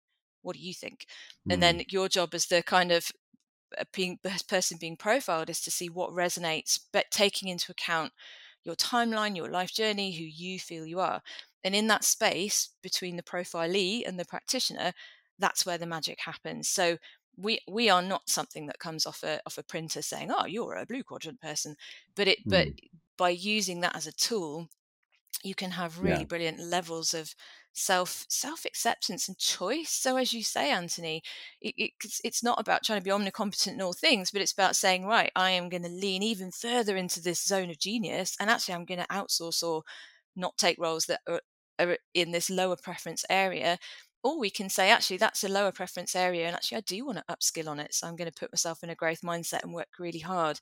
What 0.44 0.56
do 0.56 0.62
you 0.62 0.74
think? 0.74 1.08
Mm. 1.48 1.54
And 1.54 1.64
then 1.64 1.84
your 1.90 2.08
job 2.08 2.34
as 2.34 2.46
the 2.46 2.62
kind 2.62 2.92
of 2.92 3.12
uh, 3.78 3.86
being, 3.94 4.20
person 4.48 4.78
being 4.80 4.96
profiled 4.96 5.50
is 5.50 5.62
to 5.62 5.72
see 5.72 5.90
what 5.90 6.12
resonates, 6.12 6.80
but 6.94 7.06
taking 7.10 7.50
into 7.50 7.72
account 7.72 8.12
your 8.64 8.76
timeline, 8.76 9.36
your 9.36 9.50
life 9.50 9.74
journey, 9.74 10.16
who 10.16 10.24
you 10.24 10.60
feel 10.60 10.86
you 10.86 11.00
are. 11.00 11.22
And 11.64 11.74
in 11.74 11.88
that 11.88 12.04
space 12.04 12.70
between 12.84 13.16
the 13.16 13.24
profilee 13.24 14.08
and 14.08 14.20
the 14.20 14.26
practitioner, 14.26 14.94
that's 15.40 15.66
where 15.66 15.80
the 15.80 15.88
magic 15.88 16.20
happens. 16.26 16.70
So 16.70 16.98
we 17.40 17.60
we 17.68 17.90
are 17.90 18.02
not 18.02 18.30
something 18.30 18.68
that 18.68 18.80
comes 18.80 19.06
off 19.06 19.24
a 19.24 19.40
off 19.46 19.58
a 19.58 19.64
printer 19.64 20.02
saying, 20.02 20.32
"Oh, 20.32 20.46
you're 20.46 20.76
a 20.76 20.86
blue 20.86 21.04
quadrant 21.04 21.42
person," 21.42 21.76
but 22.16 22.28
it 22.28 22.40
mm. 22.40 22.52
but 22.52 22.68
by 23.18 23.30
using 23.30 23.82
that 23.82 23.96
as 23.96 24.08
a 24.08 24.12
tool, 24.12 24.70
you 25.44 25.56
can 25.56 25.72
have 25.72 26.00
really 26.00 26.20
yeah. 26.20 26.26
brilliant 26.26 26.60
levels 26.60 27.14
of 27.14 27.34
self 27.74 28.26
self 28.30 28.66
acceptance 28.66 29.28
and 29.28 29.38
choice. 29.38 29.92
So, 29.92 30.18
as 30.18 30.34
you 30.34 30.44
say, 30.44 30.72
Anthony, 30.72 31.24
it, 31.62 31.74
it, 31.78 31.92
it's 32.24 32.44
not 32.44 32.60
about 32.60 32.84
trying 32.84 33.00
to 33.00 33.04
be 33.04 33.12
omnicompetent 33.12 33.74
in 33.74 33.82
all 33.82 33.94
things, 33.94 34.32
but 34.32 34.42
it's 34.42 34.52
about 34.52 34.76
saying, 34.76 35.06
right, 35.06 35.32
I 35.36 35.52
am 35.52 35.70
going 35.70 35.84
to 35.84 35.90
lean 35.90 36.24
even 36.24 36.52
further 36.52 36.98
into 36.98 37.22
this 37.22 37.44
zone 37.44 37.70
of 37.70 37.80
genius, 37.80 38.36
and 38.40 38.50
actually, 38.50 38.76
I'm 38.76 38.86
going 38.86 39.00
to 39.00 39.08
outsource 39.08 39.64
or 39.64 39.84
not 40.36 40.58
take 40.58 40.78
roles 40.80 41.06
that 41.06 41.22
are, 41.28 41.42
are 41.80 41.98
in 42.14 42.32
this 42.32 42.50
lower 42.50 42.76
preference 42.76 43.26
area 43.30 43.78
or 44.24 44.40
we 44.40 44.50
can 44.50 44.70
say 44.70 44.90
actually 44.90 45.18
that's 45.18 45.44
a 45.44 45.50
lower 45.50 45.72
preference 45.72 46.16
area 46.16 46.46
and 46.46 46.56
actually 46.56 46.78
i 46.78 46.82
do 46.82 47.06
want 47.06 47.18
to 47.18 47.24
upskill 47.30 47.68
on 47.68 47.80
it 47.80 47.94
so 47.94 48.08
i'm 48.08 48.16
going 48.16 48.30
to 48.30 48.40
put 48.40 48.52
myself 48.52 48.84
in 48.84 48.90
a 48.90 48.96
growth 48.96 49.22
mindset 49.22 49.64
and 49.64 49.74
work 49.74 49.88
really 50.00 50.20
hard 50.20 50.60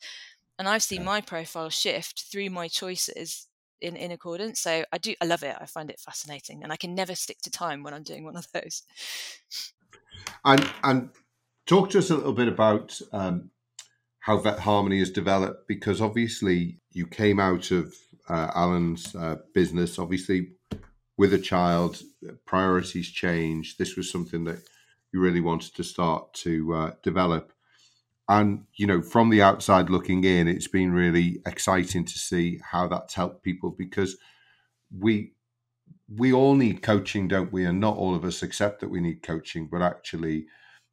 and 0.59 0.67
I've 0.67 0.83
seen 0.83 1.03
my 1.03 1.21
profile 1.21 1.69
shift 1.69 2.25
through 2.31 2.49
my 2.49 2.67
choices 2.67 3.47
in 3.79 3.95
in 3.95 4.11
accordance. 4.11 4.59
So 4.59 4.83
I 4.91 4.97
do 4.97 5.13
I 5.21 5.25
love 5.25 5.43
it. 5.43 5.55
I 5.59 5.65
find 5.65 5.89
it 5.89 5.99
fascinating, 5.99 6.63
and 6.63 6.71
I 6.71 6.77
can 6.77 6.95
never 6.95 7.15
stick 7.15 7.37
to 7.43 7.51
time 7.51 7.83
when 7.83 7.93
I'm 7.93 8.03
doing 8.03 8.23
one 8.23 8.35
of 8.35 8.47
those. 8.53 8.83
And 10.43 10.67
and 10.83 11.09
talk 11.65 11.91
to 11.91 11.99
us 11.99 12.09
a 12.09 12.15
little 12.15 12.33
bit 12.33 12.47
about 12.47 12.99
um, 13.11 13.51
how 14.19 14.37
Vet 14.37 14.59
Harmony 14.59 14.99
has 14.99 15.11
developed, 15.11 15.67
because 15.67 16.01
obviously 16.01 16.79
you 16.91 17.05
came 17.05 17.39
out 17.39 17.71
of 17.71 17.93
uh, 18.29 18.51
Alan's 18.55 19.15
uh, 19.15 19.37
business, 19.53 19.99
obviously 19.99 20.53
with 21.17 21.33
a 21.33 21.39
child, 21.39 22.01
priorities 22.45 23.09
change. 23.09 23.77
This 23.77 23.95
was 23.95 24.11
something 24.11 24.43
that 24.45 24.59
you 25.11 25.19
really 25.19 25.41
wanted 25.41 25.73
to 25.75 25.83
start 25.83 26.33
to 26.33 26.73
uh, 26.73 26.91
develop. 27.01 27.51
And 28.29 28.65
you 28.75 28.85
know 28.85 29.01
from 29.01 29.29
the 29.29 29.41
outside 29.41 29.89
looking 29.89 30.25
in 30.25 30.49
it's 30.49 30.67
been 30.67 30.91
really 30.91 31.41
exciting 31.45 32.03
to 32.03 32.19
see 32.19 32.59
how 32.61 32.87
that's 32.89 33.13
helped 33.13 33.41
people 33.41 33.71
because 33.71 34.17
we 34.91 35.31
we 36.13 36.33
all 36.33 36.55
need 36.55 36.81
coaching 36.81 37.29
don't 37.29 37.53
we? 37.53 37.63
And 37.63 37.79
not 37.79 37.95
all 37.95 38.15
of 38.15 38.25
us 38.25 38.43
accept 38.43 38.81
that 38.81 38.89
we 38.89 38.99
need 38.99 39.23
coaching 39.23 39.69
but 39.71 39.81
actually 39.81 40.47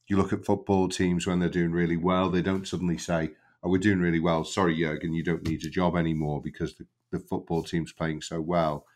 you 0.06 0.16
look 0.16 0.32
at 0.32 0.44
football 0.44 0.88
teams 0.88 1.26
when 1.26 1.40
they're 1.40 1.48
doing 1.48 1.72
really 1.72 1.96
well 1.96 2.30
they 2.30 2.42
don't 2.42 2.68
suddenly 2.68 2.98
say 2.98 3.32
oh 3.64 3.70
we're 3.70 3.78
doing 3.78 3.98
really 3.98 4.20
well. 4.20 4.44
Sorry 4.44 4.76
jurgen 4.76 5.12
you 5.12 5.24
don't 5.24 5.48
need 5.48 5.64
a 5.64 5.70
job 5.70 5.96
anymore 5.96 6.40
because 6.40 6.76
the, 6.76 6.86
the 7.10 7.18
football 7.18 7.64
team's 7.64 7.92
playing 7.92 8.20
so 8.22 8.40
well 8.40 8.86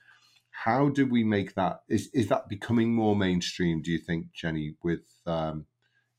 how 0.65 0.89
do 0.89 1.07
we 1.07 1.23
make 1.25 1.55
that 1.55 1.81
is 1.89 2.11
is 2.13 2.29
that 2.29 2.49
becoming 2.49 2.95
more 2.95 3.15
mainstream 3.15 3.81
do 3.81 3.91
you 3.91 3.99
think 3.99 4.27
jenny 4.33 4.75
with 4.83 5.07
um, 5.27 5.67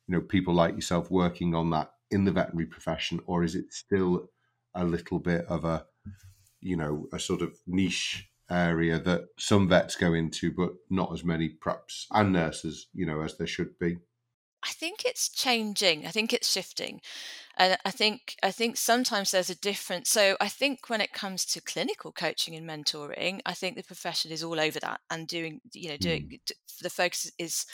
you 0.07 0.15
know 0.15 0.21
people 0.21 0.53
like 0.53 0.75
yourself 0.75 1.11
working 1.11 1.53
on 1.53 1.69
that 1.69 1.91
in 2.11 2.25
the 2.25 2.31
veterinary 2.31 2.65
profession, 2.65 3.19
or 3.25 3.43
is 3.43 3.55
it 3.55 3.71
still 3.71 4.29
a 4.73 4.83
little 4.83 5.19
bit 5.19 5.45
of 5.45 5.65
a, 5.65 5.85
you 6.61 6.75
know, 6.75 7.07
a 7.13 7.19
sort 7.19 7.41
of 7.41 7.57
niche 7.67 8.29
area 8.49 8.99
that 8.99 9.27
some 9.37 9.69
vets 9.69 9.95
go 9.95 10.13
into, 10.13 10.51
but 10.51 10.71
not 10.89 11.13
as 11.13 11.23
many 11.23 11.49
perhaps 11.49 12.07
and 12.11 12.33
nurses, 12.33 12.87
you 12.93 13.05
know, 13.05 13.21
as 13.21 13.37
there 13.37 13.47
should 13.47 13.77
be? 13.79 13.97
I 14.63 14.71
think 14.71 15.05
it's 15.05 15.29
changing. 15.29 16.05
I 16.05 16.09
think 16.09 16.33
it's 16.33 16.51
shifting. 16.51 16.99
And 17.59 17.77
I 17.83 17.91
think 17.91 18.37
I 18.41 18.51
think 18.51 18.77
sometimes 18.77 19.31
there's 19.31 19.49
a 19.49 19.59
difference. 19.59 20.09
So 20.09 20.37
I 20.39 20.47
think 20.47 20.89
when 20.89 21.01
it 21.01 21.11
comes 21.11 21.45
to 21.47 21.61
clinical 21.61 22.13
coaching 22.13 22.55
and 22.55 22.67
mentoring, 22.67 23.41
I 23.45 23.53
think 23.53 23.75
the 23.75 23.83
profession 23.83 24.31
is 24.31 24.43
all 24.43 24.59
over 24.59 24.79
that 24.79 25.01
and 25.11 25.27
doing, 25.27 25.59
you 25.73 25.89
know, 25.89 25.97
doing 25.97 26.29
mm. 26.29 26.51
the 26.81 26.89
focus 26.89 27.29
is 27.37 27.65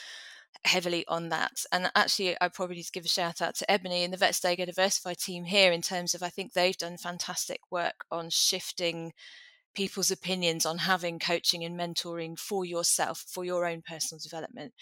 heavily 0.64 1.04
on 1.06 1.28
that. 1.28 1.64
And 1.70 1.88
actually, 1.94 2.36
I 2.40 2.48
probably 2.48 2.76
need 2.76 2.86
to 2.86 2.92
give 2.92 3.04
a 3.04 3.08
shout 3.08 3.40
out 3.40 3.54
to 3.56 3.70
Ebony 3.70 4.02
and 4.02 4.12
the 4.12 4.16
Vet 4.16 4.40
Go 4.42 4.64
Diversify 4.64 5.14
team 5.14 5.44
here 5.44 5.70
in 5.70 5.82
terms 5.82 6.14
of 6.14 6.22
I 6.22 6.30
think 6.30 6.52
they've 6.52 6.76
done 6.76 6.96
fantastic 6.96 7.60
work 7.70 8.04
on 8.10 8.28
shifting 8.30 9.12
people's 9.76 10.10
opinions 10.10 10.66
on 10.66 10.78
having 10.78 11.18
coaching 11.18 11.62
and 11.62 11.78
mentoring 11.78 12.38
for 12.38 12.64
yourself 12.64 13.24
for 13.28 13.44
your 13.44 13.66
own 13.66 13.82
personal 13.86 14.18
development 14.20 14.72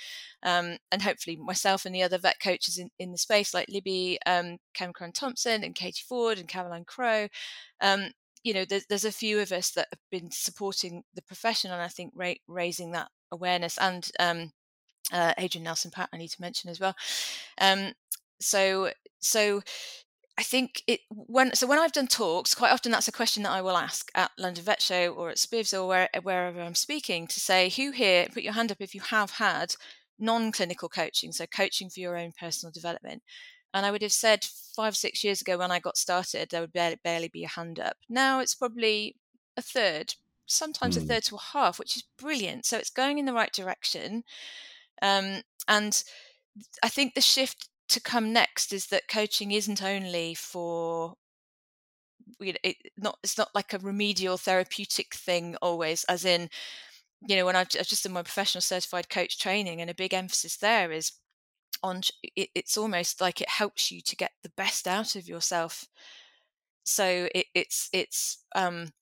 um, 0.42 0.78
and 0.92 1.02
hopefully 1.02 1.36
myself 1.36 1.84
and 1.84 1.94
the 1.94 2.02
other 2.02 2.16
vet 2.16 2.40
coaches 2.40 2.78
in, 2.78 2.90
in 2.98 3.12
the 3.12 3.18
space 3.18 3.52
like 3.52 3.68
libby 3.68 4.18
um, 4.24 4.56
cameron 4.72 5.12
thompson 5.12 5.64
and 5.64 5.74
katie 5.74 6.02
ford 6.08 6.38
and 6.38 6.48
caroline 6.48 6.84
crow 6.84 7.28
um, 7.80 8.10
you 8.44 8.54
know 8.54 8.64
there's, 8.64 8.86
there's, 8.86 9.04
a 9.04 9.12
few 9.12 9.40
of 9.40 9.52
us 9.52 9.72
that 9.72 9.88
have 9.90 10.00
been 10.10 10.30
supporting 10.30 11.02
the 11.14 11.22
profession 11.22 11.70
and 11.70 11.82
i 11.82 11.88
think 11.88 12.12
ra- 12.14 12.32
raising 12.46 12.92
that 12.92 13.08
awareness 13.32 13.76
and 13.78 14.10
um, 14.20 14.52
uh, 15.12 15.34
Adrian 15.38 15.64
Nelson-Pratt 15.64 16.08
I 16.12 16.16
need 16.16 16.30
to 16.30 16.40
mention 16.40 16.70
as 16.70 16.80
well. 16.80 16.94
Um, 17.60 17.92
so 18.40 18.90
so 19.20 19.62
I 20.36 20.42
think 20.42 20.82
it 20.88 21.00
when 21.10 21.54
so 21.54 21.66
when 21.66 21.78
I've 21.78 21.92
done 21.92 22.08
talks, 22.08 22.54
quite 22.54 22.72
often 22.72 22.90
that's 22.90 23.06
a 23.06 23.12
question 23.12 23.44
that 23.44 23.52
I 23.52 23.62
will 23.62 23.76
ask 23.76 24.10
at 24.14 24.32
London 24.36 24.64
Vet 24.64 24.82
Show 24.82 25.12
or 25.12 25.30
at 25.30 25.36
SPVS 25.36 25.80
or 25.80 25.86
where, 25.86 26.08
wherever 26.22 26.60
I'm 26.60 26.74
speaking 26.74 27.28
to 27.28 27.38
say, 27.38 27.68
who 27.68 27.92
here, 27.92 28.26
put 28.32 28.42
your 28.42 28.54
hand 28.54 28.72
up 28.72 28.78
if 28.80 28.94
you 28.94 29.00
have 29.00 29.32
had 29.32 29.76
non-clinical 30.18 30.88
coaching, 30.88 31.30
so 31.32 31.46
coaching 31.46 31.88
for 31.88 32.00
your 32.00 32.16
own 32.16 32.32
personal 32.38 32.72
development. 32.72 33.22
And 33.72 33.86
I 33.86 33.90
would 33.90 34.02
have 34.02 34.12
said 34.12 34.44
five, 34.44 34.96
six 34.96 35.22
years 35.24 35.40
ago 35.40 35.58
when 35.58 35.70
I 35.70 35.80
got 35.80 35.96
started, 35.96 36.50
there 36.50 36.60
would 36.60 36.72
barely, 36.72 36.98
barely 37.02 37.28
be 37.28 37.44
a 37.44 37.48
hand 37.48 37.78
up. 37.78 37.96
Now 38.08 38.40
it's 38.40 38.54
probably 38.54 39.16
a 39.56 39.62
third, 39.62 40.14
sometimes 40.46 40.96
mm. 40.96 40.98
a 40.98 41.00
hmm. 41.02 41.08
third 41.08 41.22
to 41.24 41.36
a 41.36 41.40
half, 41.52 41.78
which 41.78 41.96
is 41.96 42.04
brilliant. 42.18 42.66
So 42.66 42.76
it's 42.76 42.90
going 42.90 43.18
in 43.18 43.24
the 43.24 43.32
right 43.32 43.52
direction. 43.52 44.24
Um, 45.02 45.42
and 45.66 46.02
I 46.82 46.88
think 46.88 47.14
the 47.14 47.20
shift 47.20 47.68
to 47.88 48.00
come 48.00 48.32
next 48.32 48.72
is 48.72 48.86
that 48.86 49.08
coaching 49.08 49.52
isn't 49.52 49.82
only 49.82 50.34
for 50.34 51.14
you 52.40 52.52
know, 52.52 52.58
it, 52.62 52.76
not 52.96 53.18
it's 53.22 53.38
not 53.38 53.54
like 53.54 53.72
a 53.72 53.78
remedial 53.78 54.36
therapeutic 54.36 55.14
thing 55.14 55.56
always 55.60 56.04
as 56.04 56.24
in 56.24 56.48
you 57.26 57.36
know 57.36 57.44
when 57.44 57.56
I've, 57.56 57.68
I've 57.78 57.86
just 57.86 58.04
done 58.04 58.12
my 58.12 58.22
professional 58.22 58.62
certified 58.62 59.08
coach 59.08 59.38
training 59.38 59.80
and 59.80 59.90
a 59.90 59.94
big 59.94 60.14
emphasis 60.14 60.56
there 60.56 60.90
is 60.90 61.12
on 61.82 62.00
it, 62.36 62.48
it's 62.54 62.76
almost 62.76 63.20
like 63.20 63.40
it 63.40 63.48
helps 63.48 63.92
you 63.92 64.00
to 64.00 64.16
get 64.16 64.32
the 64.42 64.52
best 64.56 64.88
out 64.88 65.16
of 65.16 65.28
yourself. 65.28 65.86
So 66.84 67.28
it, 67.34 67.46
it's 67.54 67.88
it's 67.92 68.38
um 68.54 68.92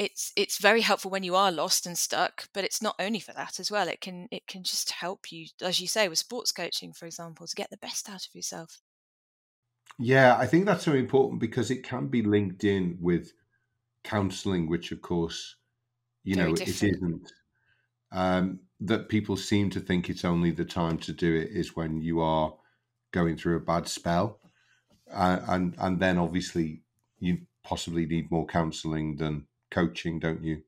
it's 0.00 0.32
it's 0.34 0.56
very 0.56 0.80
helpful 0.80 1.10
when 1.10 1.22
you 1.22 1.36
are 1.36 1.52
lost 1.52 1.84
and 1.84 1.98
stuck 1.98 2.48
but 2.54 2.64
it's 2.64 2.80
not 2.80 2.94
only 2.98 3.20
for 3.20 3.34
that 3.34 3.60
as 3.60 3.70
well 3.70 3.86
it 3.86 4.00
can 4.00 4.26
it 4.30 4.46
can 4.46 4.64
just 4.64 4.90
help 4.92 5.30
you 5.30 5.46
as 5.60 5.78
you 5.78 5.86
say 5.86 6.08
with 6.08 6.18
sports 6.18 6.52
coaching 6.52 6.90
for 6.90 7.04
example 7.04 7.46
to 7.46 7.54
get 7.54 7.68
the 7.68 7.76
best 7.76 8.08
out 8.08 8.26
of 8.26 8.34
yourself 8.34 8.80
yeah 9.98 10.38
i 10.38 10.46
think 10.46 10.64
that's 10.64 10.84
so 10.84 10.94
important 10.94 11.38
because 11.38 11.70
it 11.70 11.82
can 11.82 12.06
be 12.06 12.22
linked 12.22 12.64
in 12.64 12.96
with 12.98 13.34
counseling 14.02 14.70
which 14.70 14.90
of 14.90 15.02
course 15.02 15.56
you 16.24 16.34
very 16.34 16.48
know 16.48 16.56
different. 16.56 16.82
it 16.82 16.96
isn't 16.96 17.32
um, 18.12 18.58
that 18.80 19.08
people 19.08 19.36
seem 19.36 19.68
to 19.70 19.80
think 19.80 20.08
it's 20.08 20.24
only 20.24 20.50
the 20.50 20.64
time 20.64 20.96
to 20.96 21.12
do 21.12 21.36
it 21.36 21.50
is 21.50 21.76
when 21.76 22.00
you 22.00 22.20
are 22.22 22.54
going 23.12 23.36
through 23.36 23.56
a 23.56 23.60
bad 23.60 23.86
spell 23.86 24.40
uh, 25.12 25.40
and 25.48 25.74
and 25.78 26.00
then 26.00 26.16
obviously 26.16 26.80
you 27.18 27.36
possibly 27.62 28.06
need 28.06 28.30
more 28.30 28.46
counseling 28.46 29.16
than 29.16 29.46
coaching, 29.70 30.18
don't 30.18 30.44
you? 30.44 30.62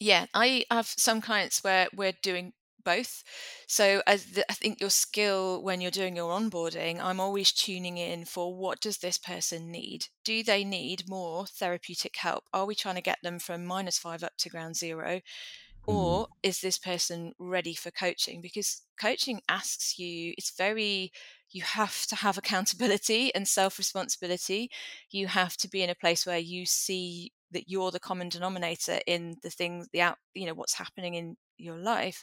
Yeah, 0.00 0.26
I 0.32 0.64
have 0.70 0.86
some 0.86 1.20
clients 1.20 1.64
where 1.64 1.88
we're 1.94 2.12
doing 2.22 2.52
both. 2.84 3.22
So 3.66 4.02
as 4.06 4.24
the, 4.32 4.50
I 4.50 4.54
think 4.54 4.80
your 4.80 4.90
skill 4.90 5.62
when 5.62 5.80
you're 5.80 5.90
doing 5.90 6.16
your 6.16 6.30
onboarding, 6.30 7.00
I'm 7.00 7.20
always 7.20 7.52
tuning 7.52 7.98
in 7.98 8.24
for 8.24 8.56
what 8.56 8.80
does 8.80 8.98
this 8.98 9.18
person 9.18 9.70
need? 9.70 10.06
Do 10.24 10.42
they 10.42 10.64
need 10.64 11.08
more 11.08 11.46
therapeutic 11.46 12.16
help? 12.16 12.44
Are 12.52 12.64
we 12.64 12.74
trying 12.74 12.94
to 12.94 13.02
get 13.02 13.18
them 13.22 13.38
from 13.38 13.66
minus 13.66 13.98
five 13.98 14.22
up 14.22 14.36
to 14.38 14.48
ground 14.48 14.76
zero? 14.76 15.16
Mm-hmm. 15.16 15.90
Or 15.90 16.26
mm. 16.26 16.30
is 16.42 16.60
this 16.60 16.78
person 16.78 17.32
ready 17.38 17.74
for 17.74 17.90
coaching? 17.90 18.40
Because 18.40 18.82
coaching 19.00 19.40
asks 19.48 19.98
you, 19.98 20.34
it's 20.38 20.50
very, 20.56 21.12
you 21.50 21.62
have 21.62 22.06
to 22.06 22.16
have 22.16 22.38
accountability 22.38 23.34
and 23.34 23.48
self 23.48 23.78
responsibility. 23.78 24.70
You 25.10 25.26
have 25.26 25.56
to 25.58 25.68
be 25.68 25.82
in 25.82 25.90
a 25.90 25.94
place 25.94 26.24
where 26.26 26.38
you 26.38 26.66
see 26.66 27.32
that 27.52 27.68
you're 27.68 27.90
the 27.90 28.00
common 28.00 28.28
denominator 28.28 29.00
in 29.06 29.36
the 29.42 29.50
things 29.50 29.88
the 29.92 30.00
out 30.00 30.16
you 30.34 30.46
know 30.46 30.54
what's 30.54 30.74
happening 30.74 31.14
in 31.14 31.36
your 31.56 31.76
life 31.76 32.22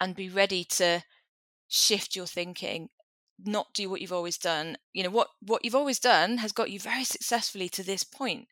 and 0.00 0.14
be 0.14 0.28
ready 0.28 0.64
to 0.64 1.02
shift 1.68 2.14
your 2.14 2.26
thinking 2.26 2.88
not 3.44 3.66
do 3.74 3.90
what 3.90 4.00
you've 4.00 4.12
always 4.12 4.38
done 4.38 4.76
you 4.92 5.02
know 5.02 5.10
what 5.10 5.28
what 5.40 5.64
you've 5.64 5.74
always 5.74 5.98
done 5.98 6.38
has 6.38 6.52
got 6.52 6.70
you 6.70 6.78
very 6.78 7.04
successfully 7.04 7.68
to 7.68 7.82
this 7.82 8.04
point 8.04 8.46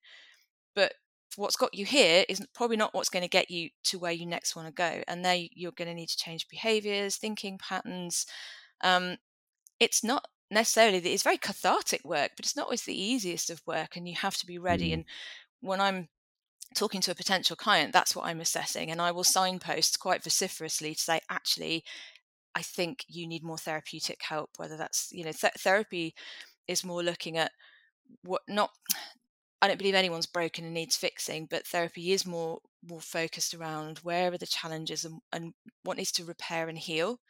but 0.75 0.95
what's 1.37 1.57
got 1.57 1.75
you 1.75 1.85
here 1.85 2.25
is 2.29 2.45
probably 2.55 2.77
not 2.77 2.93
what's 2.95 3.09
going 3.09 3.23
to 3.23 3.29
get 3.29 3.51
you 3.51 3.71
to 3.85 3.99
where 3.99 4.13
you 4.13 4.27
next 4.27 4.57
want 4.57 4.69
to 4.69 4.75
go 4.75 5.03
and 5.09 5.25
there 5.25 5.39
you're 5.55 5.73
going 5.73 5.89
to 5.89 5.95
need 5.95 6.09
to 6.09 6.17
change 6.17 6.49
behaviors 6.49 7.17
thinking 7.17 7.59
patterns 7.59 8.27
um, 8.83 9.17
it's 9.79 10.03
not 10.03 10.27
necessarily 10.51 10.99
it's 10.99 11.23
very 11.23 11.39
cathartic 11.39 12.03
work 12.05 12.33
but 12.37 12.45
it's 12.45 12.57
not 12.57 12.65
always 12.65 12.83
the 12.83 13.01
easiest 13.01 13.51
of 13.51 13.63
work 13.67 13.97
and 13.97 14.07
you 14.07 14.15
have 14.15 14.37
to 14.37 14.47
be 14.47 14.59
ready 14.59 14.91
mm. 14.91 14.95
and 14.95 15.05
when 15.63 15.81
I'm 15.81 16.09
talking 16.75 17.01
to 17.03 17.11
a 17.11 17.15
potential 17.15 17.57
client, 17.57 17.93
that's 17.93 18.15
what 18.15 18.27
I'm 18.27 18.41
assessing. 18.41 18.91
And 18.91 19.01
I 19.01 19.11
will 19.11 19.25
signpost 19.25 20.01
quite 20.01 20.23
vociferously 20.23 20.95
to 20.95 21.01
say, 21.01 21.21
actually, 21.31 21.85
I 22.55 22.63
think 22.63 23.05
you 23.09 23.27
need 23.27 23.43
more 23.43 23.59
therapeutic 23.59 24.21
help, 24.23 24.51
whether 24.57 24.77
that's, 24.77 25.09
you 25.13 25.25
know, 25.25 25.33
th- 25.33 25.55
therapy 25.59 26.15
is 26.69 26.85
more 26.85 27.03
looking 27.03 27.39
at 27.39 27.53
what 28.23 28.43
not 28.47 28.71
I 29.63 29.69
don't 29.69 29.79
believe 29.79 29.95
anyone's 29.95 30.27
broken 30.27 30.65
and 30.65 30.75
needs 30.75 30.97
fixing, 30.97 31.47
but 31.47 31.67
therapy 31.67 32.13
is 32.13 32.27
more 32.27 32.59
more 32.87 33.01
focused 33.01 33.55
around 33.55 33.99
where 33.99 34.33
are 34.33 34.39
the 34.39 34.47
challenges 34.47 35.05
and, 35.05 35.21
and 35.33 35.55
what 35.85 35.97
needs 35.97 36.11
to 36.13 36.25
repair 36.25 36.69
and 36.69 36.77
heal. 36.77 37.21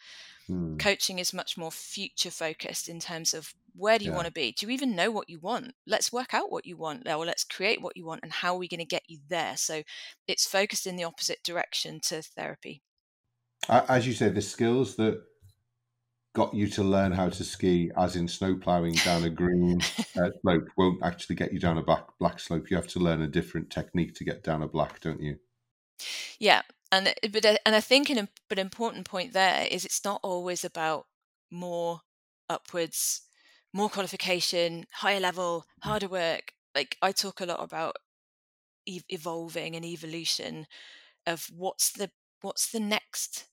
Hmm. 0.47 0.79
Coaching 0.79 1.19
is 1.19 1.35
much 1.35 1.59
more 1.59 1.71
future 1.71 2.31
focused 2.31 2.89
in 2.89 3.01
terms 3.01 3.35
of 3.35 3.53
where 3.75 3.99
do 3.99 4.05
you 4.05 4.11
yeah. 4.11 4.17
want 4.17 4.26
to 4.26 4.33
be? 4.33 4.52
Do 4.52 4.67
you 4.67 4.73
even 4.73 4.95
know 4.95 5.11
what 5.11 5.29
you 5.29 5.38
want? 5.38 5.73
Let's 5.87 6.12
work 6.12 6.35
out 6.35 6.52
what 6.52 6.67
you 6.67 6.76
want, 6.76 7.09
or 7.09 7.25
let's 7.25 7.45
create 7.45 7.81
what 7.83 7.97
you 7.97 8.05
want, 8.05 8.21
and 8.23 8.33
how 8.33 8.55
are 8.55 8.59
we 8.59 8.69
going 8.69 8.81
to 8.81 8.87
get 8.87 9.02
you 9.09 9.19
there? 9.29 9.57
So 9.57 9.83
it's 10.29 10.47
focused 10.47 10.87
in 10.87 10.97
the 10.97 11.05
opposite 11.05 11.43
direction 11.43 12.00
to 12.05 12.23
therapy. 12.23 12.83
As 13.69 14.07
you 14.07 14.12
say, 14.12 14.29
the 14.29 14.43
skills 14.43 14.97
that 14.97 15.23
got 16.35 16.55
you 16.55 16.67
to 16.67 16.83
learn 16.83 17.12
how 17.12 17.29
to 17.29 17.45
ski, 17.45 17.91
as 17.97 18.17
in 18.17 18.26
snow 18.26 18.57
plowing 18.57 18.95
down 18.95 19.25
a 19.25 19.31
green 19.31 19.81
uh, 20.17 20.31
slope, 20.41 20.69
won't 20.76 21.02
actually 21.05 21.37
get 21.37 21.52
you 21.52 21.59
down 21.59 21.79
a 21.79 21.83
black 21.83 22.07
black 22.19 22.41
slope. 22.41 22.71
You 22.71 22.76
have 22.76 22.88
to 22.88 22.99
learn 22.99 23.23
a 23.23 23.29
different 23.29 23.71
technique 23.71 24.14
to 24.17 24.25
get 24.25 24.43
down 24.43 24.62
a 24.62 24.69
black, 24.69 25.00
don't 25.00 25.21
you? 25.21 25.37
Yeah, 26.38 26.62
and 26.91 27.09
uh, 27.09 27.29
but 27.33 27.45
uh, 27.45 27.57
and 27.67 27.75
I 27.75 27.81
think 27.81 28.11
an 28.11 28.29
but 28.49 28.59
important 28.59 29.07
point 29.07 29.33
there 29.33 29.67
is 29.71 29.85
it's 29.85 30.05
not 30.05 30.21
always 30.23 30.64
about 30.64 31.07
more 31.50 32.00
upwards, 32.49 33.23
more 33.73 33.88
qualification, 33.88 34.85
higher 34.93 35.21
level, 35.21 35.64
harder 35.83 36.09
work. 36.09 36.52
Like 36.75 36.97
I 37.02 37.12
talk 37.12 37.41
a 37.41 37.47
lot 37.47 37.62
about 37.62 37.97
evolving 38.87 39.76
and 39.76 39.85
evolution 39.85 40.67
of 41.26 41.47
what's 41.55 41.93
the 41.93 42.11
what's 42.41 42.71
the 42.71 42.81
next 42.81 43.47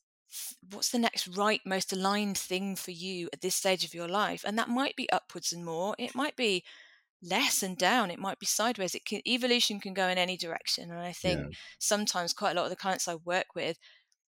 what's 0.72 0.90
the 0.90 0.98
next 0.98 1.28
right 1.38 1.62
most 1.66 1.94
aligned 1.94 2.38
thing 2.38 2.76
for 2.76 2.92
you 2.92 3.30
at 3.32 3.42
this 3.42 3.56
stage 3.56 3.84
of 3.86 3.94
your 3.94 4.08
life 4.08 4.44
and 4.46 4.58
that 4.58 4.70
might 4.70 4.96
be 4.96 5.10
upwards 5.12 5.54
and 5.54 5.64
more 5.64 5.96
it 6.00 6.16
might 6.16 6.36
be 6.36 6.64
less 7.22 7.62
and 7.62 7.78
down 7.78 8.10
it 8.10 8.18
might 8.18 8.40
be 8.40 8.46
sideways 8.48 8.96
it 8.96 9.06
can 9.06 9.22
evolution 9.28 9.80
can 9.80 9.94
go 9.94 10.08
in 10.08 10.18
any 10.18 10.36
direction 10.36 10.90
and 10.90 11.00
i 11.00 11.12
think 11.12 11.40
yeah. 11.40 11.56
sometimes 11.78 12.34
quite 12.34 12.52
a 12.52 12.56
lot 12.56 12.64
of 12.64 12.72
the 12.72 12.76
clients 12.76 13.08
i 13.08 13.14
work 13.14 13.54
with 13.56 13.78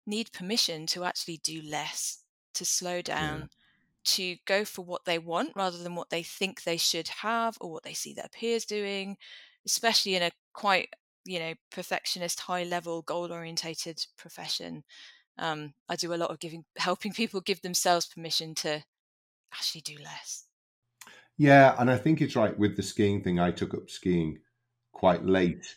need 0.07 0.33
permission 0.33 0.87
to 0.87 1.05
actually 1.05 1.41
do 1.43 1.63
less 1.63 2.23
to 2.55 2.65
slow 2.65 3.03
down. 3.03 3.49
To 4.05 4.37
go 4.47 4.65
for 4.65 4.85
what 4.85 5.05
they 5.05 5.19
want 5.19 5.53
rather 5.55 5.79
than 5.79 5.95
what 5.95 6.11
they 6.11 6.23
think 6.23 6.63
they 6.63 6.77
should 6.77 7.09
have 7.09 7.57
or 7.61 7.71
what 7.71 7.83
they 7.83 7.95
see 7.95 8.13
their 8.13 8.29
peers 8.33 8.65
doing 8.65 9.17
especially 9.67 10.15
in 10.15 10.23
a 10.23 10.31
quite 10.53 10.89
you 11.25 11.39
know 11.39 11.55
perfectionist 11.71 12.41
high 12.41 12.65
level 12.65 13.03
goal 13.03 13.33
orientated 13.33 14.05
profession. 14.17 14.85
Um, 15.39 15.73
i 15.89 15.97
do 15.97 16.13
a 16.13 16.17
lot 16.17 16.31
of 16.31 16.41
giving 16.41 16.65
helping 16.77 17.13
people 17.13 17.41
give 17.41 17.63
themselves 17.63 18.07
permission 18.07 18.55
to 18.57 18.83
actually 19.53 19.83
do 19.83 19.97
less. 20.03 20.47
Yeah 21.37 21.75
and 21.79 21.91
i 21.91 21.97
think 21.97 22.21
it's 22.21 22.37
right 22.37 22.59
with 22.59 22.77
the 22.77 22.83
skiing 22.83 23.23
thing. 23.23 23.39
I 23.39 23.51
took 23.51 23.75
up 23.75 23.91
skiing 23.91 24.39
quite 24.93 25.25
late 25.25 25.77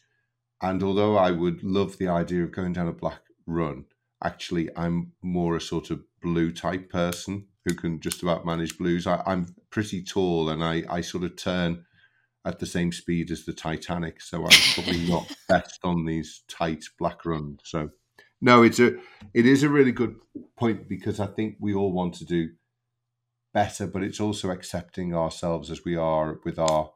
and 0.62 0.84
although 0.84 1.17
i 1.17 1.32
would 1.32 1.63
love 1.63 1.98
the 1.98 2.08
idea 2.08 2.44
of 2.44 2.51
going 2.51 2.74
down 2.74 2.88
a 2.88 2.94
black 2.94 3.22
run 3.46 3.86
actually 4.24 4.70
i'm 4.75 5.13
more 5.22 5.55
a 5.55 5.62
sort 5.62 5.89
of 5.89 6.03
blue 6.22 6.51
type 6.51 6.89
person 6.89 7.48
who 7.66 7.74
can 7.74 8.00
just 8.00 8.22
about 8.24 8.46
manage 8.46 8.78
blues 8.78 9.08
I, 9.08 9.22
am 9.26 9.56
pretty 9.72 10.04
tall 10.04 10.50
and 10.50 10.64
I, 10.64 10.84
I 10.90 11.02
sort 11.02 11.24
of 11.24 11.36
turn 11.36 11.86
at 12.46 12.60
the 12.60 12.66
same 12.66 12.92
speed 12.92 13.32
as 13.32 13.44
the 13.44 13.54
Titanic. 13.54 14.22
So 14.22 14.46
I'm 14.46 14.74
probably 14.76 15.00
not 15.10 15.32
best 15.50 15.80
on 15.84 16.06
these 16.06 16.44
tight 16.48 16.86
black 16.98 17.26
runs. 17.26 17.62
So 17.64 17.90
no, 18.40 18.64
it's 18.64 18.80
a 18.80 18.96
it 19.34 19.46
is 19.46 19.64
a 19.64 19.70
really 19.70 19.92
good 19.92 20.16
point 20.56 20.88
because 20.88 21.20
I 21.20 21.26
think 21.26 21.56
we 21.60 21.74
all 21.74 21.92
want 21.92 22.14
to 22.16 22.26
do 22.26 22.50
better, 23.54 23.88
but 23.88 24.04
it's 24.04 24.20
also 24.20 24.52
accepting 24.52 25.16
ourselves 25.16 25.72
as 25.72 25.84
we 25.84 25.96
are 25.96 26.40
with 26.46 26.60
our 26.60 26.92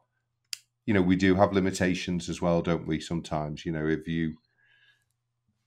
you 0.86 0.94
know, 0.94 1.02
we 1.02 1.16
do 1.16 1.34
have 1.34 1.52
limitations 1.52 2.28
as 2.28 2.40
well, 2.40 2.62
don't 2.62 2.86
we? 2.86 3.00
Sometimes, 3.00 3.66
you 3.66 3.72
know, 3.72 3.86
if 3.86 4.08
you 4.08 4.34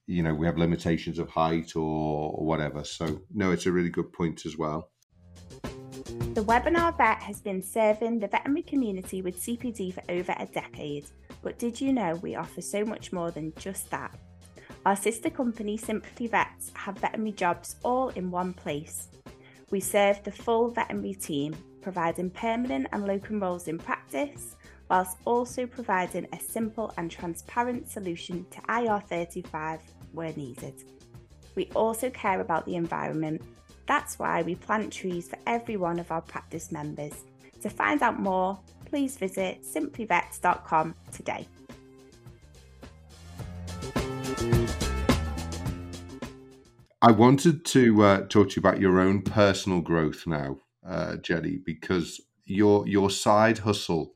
you 0.06 0.22
know, 0.22 0.34
we 0.34 0.44
have 0.44 0.58
limitations 0.58 1.18
of 1.18 1.30
height 1.30 1.76
or, 1.76 2.30
or 2.34 2.44
whatever. 2.44 2.84
So 2.84 3.22
no, 3.32 3.52
it's 3.52 3.66
a 3.66 3.72
really 3.72 3.88
good 3.88 4.12
point 4.12 4.44
as 4.44 4.56
well. 4.56 4.90
The 6.34 6.42
Webinar 6.44 6.96
Vet 6.96 7.22
has 7.22 7.40
been 7.40 7.62
serving 7.62 8.18
the 8.18 8.26
veterinary 8.26 8.62
community 8.62 9.22
with 9.22 9.40
CPD 9.40 9.94
for 9.94 10.02
over 10.08 10.34
a 10.38 10.46
decade, 10.46 11.06
but 11.42 11.58
did 11.58 11.80
you 11.80 11.92
know 11.92 12.16
we 12.16 12.34
offer 12.34 12.60
so 12.60 12.84
much 12.84 13.12
more 13.12 13.30
than 13.30 13.52
just 13.56 13.90
that? 13.90 14.12
Our 14.84 14.96
sister 14.96 15.30
company, 15.30 15.76
Simply 15.76 16.26
Vets, 16.26 16.72
have 16.74 16.98
veterinary 16.98 17.32
jobs 17.32 17.76
all 17.84 18.08
in 18.10 18.30
one 18.30 18.52
place. 18.52 19.08
We 19.70 19.80
serve 19.80 20.22
the 20.24 20.32
full 20.32 20.70
veterinary 20.70 21.14
team, 21.14 21.54
providing 21.80 22.30
permanent 22.30 22.88
and 22.92 23.06
locum 23.06 23.40
roles 23.40 23.68
in 23.68 23.78
practice, 23.78 24.56
whilst 24.90 25.18
also 25.24 25.66
providing 25.66 26.26
a 26.32 26.40
simple 26.40 26.92
and 26.98 27.10
transparent 27.10 27.88
solution 27.88 28.44
to 28.50 28.60
IR35 28.62 29.80
where 30.12 30.32
needed. 30.34 30.74
We 31.54 31.70
also 31.74 32.10
care 32.10 32.40
about 32.40 32.66
the 32.66 32.76
environment 32.76 33.42
that's 33.86 34.18
why 34.18 34.42
we 34.42 34.54
plant 34.54 34.92
trees 34.92 35.28
for 35.28 35.38
every 35.46 35.76
one 35.76 35.98
of 35.98 36.10
our 36.10 36.22
practice 36.22 36.72
members. 36.72 37.12
To 37.62 37.70
find 37.70 38.02
out 38.02 38.20
more, 38.20 38.58
please 38.84 39.16
visit 39.16 39.62
simplyvets.com 39.62 40.94
today. 41.12 41.46
I 47.02 47.10
wanted 47.10 47.66
to 47.66 48.02
uh, 48.02 48.20
talk 48.28 48.50
to 48.50 48.56
you 48.56 48.60
about 48.60 48.80
your 48.80 48.98
own 48.98 49.20
personal 49.20 49.82
growth 49.82 50.26
now, 50.26 50.56
uh, 50.88 51.16
Jenny, 51.16 51.58
because 51.64 52.20
your 52.46 52.86
your 52.88 53.10
side 53.10 53.58
hustle, 53.58 54.14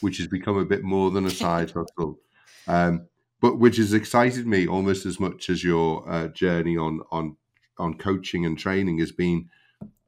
which 0.00 0.18
has 0.18 0.28
become 0.28 0.56
a 0.56 0.64
bit 0.64 0.84
more 0.84 1.10
than 1.10 1.26
a 1.26 1.30
side 1.30 1.72
hustle, 1.72 2.20
um, 2.68 3.08
but 3.40 3.58
which 3.58 3.76
has 3.78 3.92
excited 3.92 4.46
me 4.46 4.68
almost 4.68 5.04
as 5.04 5.18
much 5.18 5.50
as 5.50 5.64
your 5.64 6.08
uh, 6.08 6.28
journey 6.28 6.76
on 6.76 7.00
on 7.10 7.36
on 7.78 7.94
coaching 7.94 8.46
and 8.46 8.58
training 8.58 8.98
has 8.98 9.12
been 9.12 9.48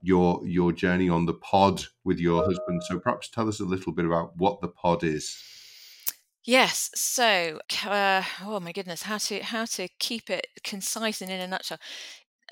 your 0.02 0.46
your 0.46 0.72
journey 0.72 1.08
on 1.08 1.26
the 1.26 1.34
pod 1.34 1.84
with 2.04 2.18
your 2.18 2.44
husband. 2.44 2.82
So 2.84 2.98
perhaps 2.98 3.28
tell 3.28 3.48
us 3.48 3.60
a 3.60 3.64
little 3.64 3.92
bit 3.92 4.06
about 4.06 4.36
what 4.36 4.60
the 4.60 4.68
pod 4.68 5.04
is. 5.04 5.36
Yes. 6.44 6.90
So, 6.94 7.60
uh, 7.86 8.22
oh 8.42 8.60
my 8.60 8.72
goodness, 8.72 9.02
how 9.02 9.18
to 9.18 9.40
how 9.40 9.66
to 9.66 9.88
keep 9.98 10.30
it 10.30 10.46
concise 10.64 11.20
and 11.20 11.30
in 11.30 11.40
a 11.40 11.46
nutshell. 11.46 11.78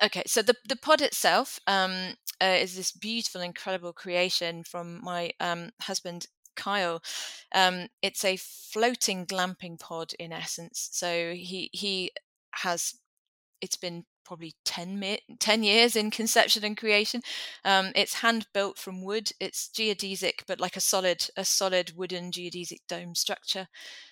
Okay, 0.03 0.23
so 0.27 0.43
the 0.43 0.55
the 0.69 0.77
pod 0.77 1.01
itself 1.01 1.59
um, 1.67 2.15
uh, 2.41 2.57
is 2.61 2.77
this 2.77 2.93
beautiful, 2.93 3.41
incredible 3.41 3.93
creation 3.93 4.63
from 4.63 5.03
my 5.03 5.33
um, 5.41 5.71
husband 5.81 6.27
Kyle. 6.55 7.03
Um, 7.55 7.89
it's 8.03 8.25
a 8.25 8.37
floating 8.37 9.25
glamping 9.27 9.81
pod 9.81 10.13
in 10.19 10.33
essence. 10.33 10.89
So 10.93 11.33
he 11.33 11.71
he 11.73 12.13
has 12.53 12.95
it's 13.61 13.77
been 13.77 14.05
probably 14.29 14.55
10, 14.65 14.99
mi- 15.01 15.23
10 15.41 15.63
years 15.63 15.97
in 15.97 16.11
conception 16.11 16.65
and 16.65 16.77
creation. 16.77 17.23
Um, 17.65 17.93
it's 17.97 18.15
hand 18.15 18.47
built 18.53 18.79
from 18.79 19.03
wood. 19.03 19.33
It's 19.41 19.71
geodesic, 19.75 20.43
but 20.47 20.61
like 20.61 20.77
a 20.77 20.81
solid, 20.81 21.27
a 21.37 21.45
solid 21.45 21.95
wooden 21.97 22.31
geodesic 22.31 22.81
dome 22.89 23.15
structure. 23.15 23.67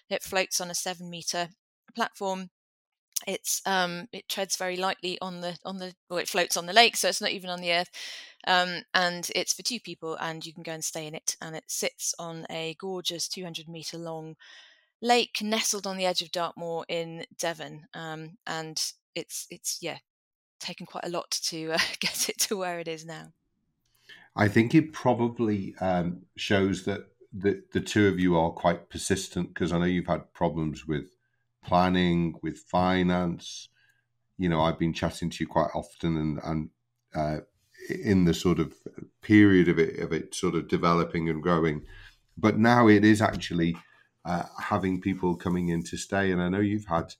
It 0.08 0.22
floats 0.22 0.60
on 0.60 0.70
a 0.70 0.74
seven 0.74 1.10
meter 1.10 1.50
platform. 1.94 2.48
It's 3.26 3.62
um, 3.66 4.08
it 4.12 4.28
treads 4.28 4.56
very 4.56 4.76
lightly 4.76 5.18
on 5.22 5.40
the 5.40 5.56
on 5.64 5.78
the 5.78 5.94
or 6.10 6.20
it 6.20 6.28
floats 6.28 6.56
on 6.56 6.66
the 6.66 6.74
lake, 6.74 6.96
so 6.96 7.08
it's 7.08 7.22
not 7.22 7.30
even 7.30 7.48
on 7.48 7.60
the 7.60 7.72
earth. 7.72 7.90
Um, 8.46 8.82
and 8.92 9.28
it's 9.34 9.54
for 9.54 9.62
two 9.62 9.80
people, 9.80 10.16
and 10.20 10.44
you 10.44 10.52
can 10.52 10.62
go 10.62 10.72
and 10.72 10.84
stay 10.84 11.06
in 11.06 11.14
it. 11.14 11.36
And 11.40 11.56
it 11.56 11.64
sits 11.66 12.14
on 12.18 12.46
a 12.50 12.76
gorgeous 12.78 13.26
200 13.28 13.68
meter 13.68 13.96
long 13.96 14.36
lake 15.02 15.38
nestled 15.42 15.86
on 15.86 15.96
the 15.96 16.06
edge 16.06 16.22
of 16.22 16.30
Dartmoor 16.30 16.84
in 16.88 17.24
Devon. 17.38 17.86
Um, 17.94 18.38
and 18.46 18.80
it's 19.16 19.46
it's 19.50 19.78
yeah 19.80 19.98
taken 20.60 20.86
quite 20.86 21.04
a 21.04 21.10
lot 21.10 21.30
to 21.30 21.72
uh, 21.72 21.78
get 22.00 22.28
it 22.28 22.38
to 22.38 22.56
where 22.56 22.78
it 22.78 22.86
is 22.86 23.04
now. 23.04 23.32
I 24.36 24.48
think 24.48 24.74
it 24.74 24.92
probably 24.92 25.74
um, 25.80 26.22
shows 26.36 26.84
that 26.84 27.06
the 27.32 27.62
the 27.72 27.80
two 27.80 28.06
of 28.06 28.20
you 28.20 28.38
are 28.38 28.50
quite 28.50 28.90
persistent 28.90 29.48
because 29.48 29.72
I 29.72 29.78
know 29.78 29.86
you've 29.86 30.06
had 30.06 30.32
problems 30.32 30.86
with 30.86 31.06
planning, 31.64 32.34
with 32.42 32.58
finance. 32.58 33.68
You 34.38 34.50
know, 34.50 34.60
I've 34.60 34.78
been 34.78 34.92
chatting 34.92 35.30
to 35.30 35.44
you 35.44 35.48
quite 35.48 35.70
often, 35.74 36.16
and 36.16 36.40
and 36.44 36.70
uh, 37.14 37.40
in 37.88 38.24
the 38.24 38.34
sort 38.34 38.58
of 38.58 38.74
period 39.22 39.68
of 39.68 39.78
it 39.78 39.98
of 40.00 40.12
it 40.12 40.34
sort 40.34 40.54
of 40.54 40.68
developing 40.68 41.28
and 41.28 41.42
growing, 41.42 41.82
but 42.36 42.58
now 42.58 42.88
it 42.88 43.04
is 43.04 43.22
actually 43.22 43.76
uh, 44.26 44.44
having 44.60 45.00
people 45.00 45.34
coming 45.36 45.68
in 45.68 45.82
to 45.84 45.96
stay. 45.96 46.30
And 46.30 46.42
I 46.42 46.48
know 46.48 46.60
you've 46.60 46.86
had 46.86 47.14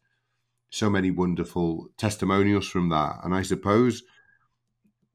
so 0.77 0.91
many 0.91 1.11
wonderful 1.11 1.89
testimonials 1.97 2.69
from 2.69 2.91
that. 2.91 3.21
And 3.25 3.35
I 3.35 3.43
suppose 3.43 4.03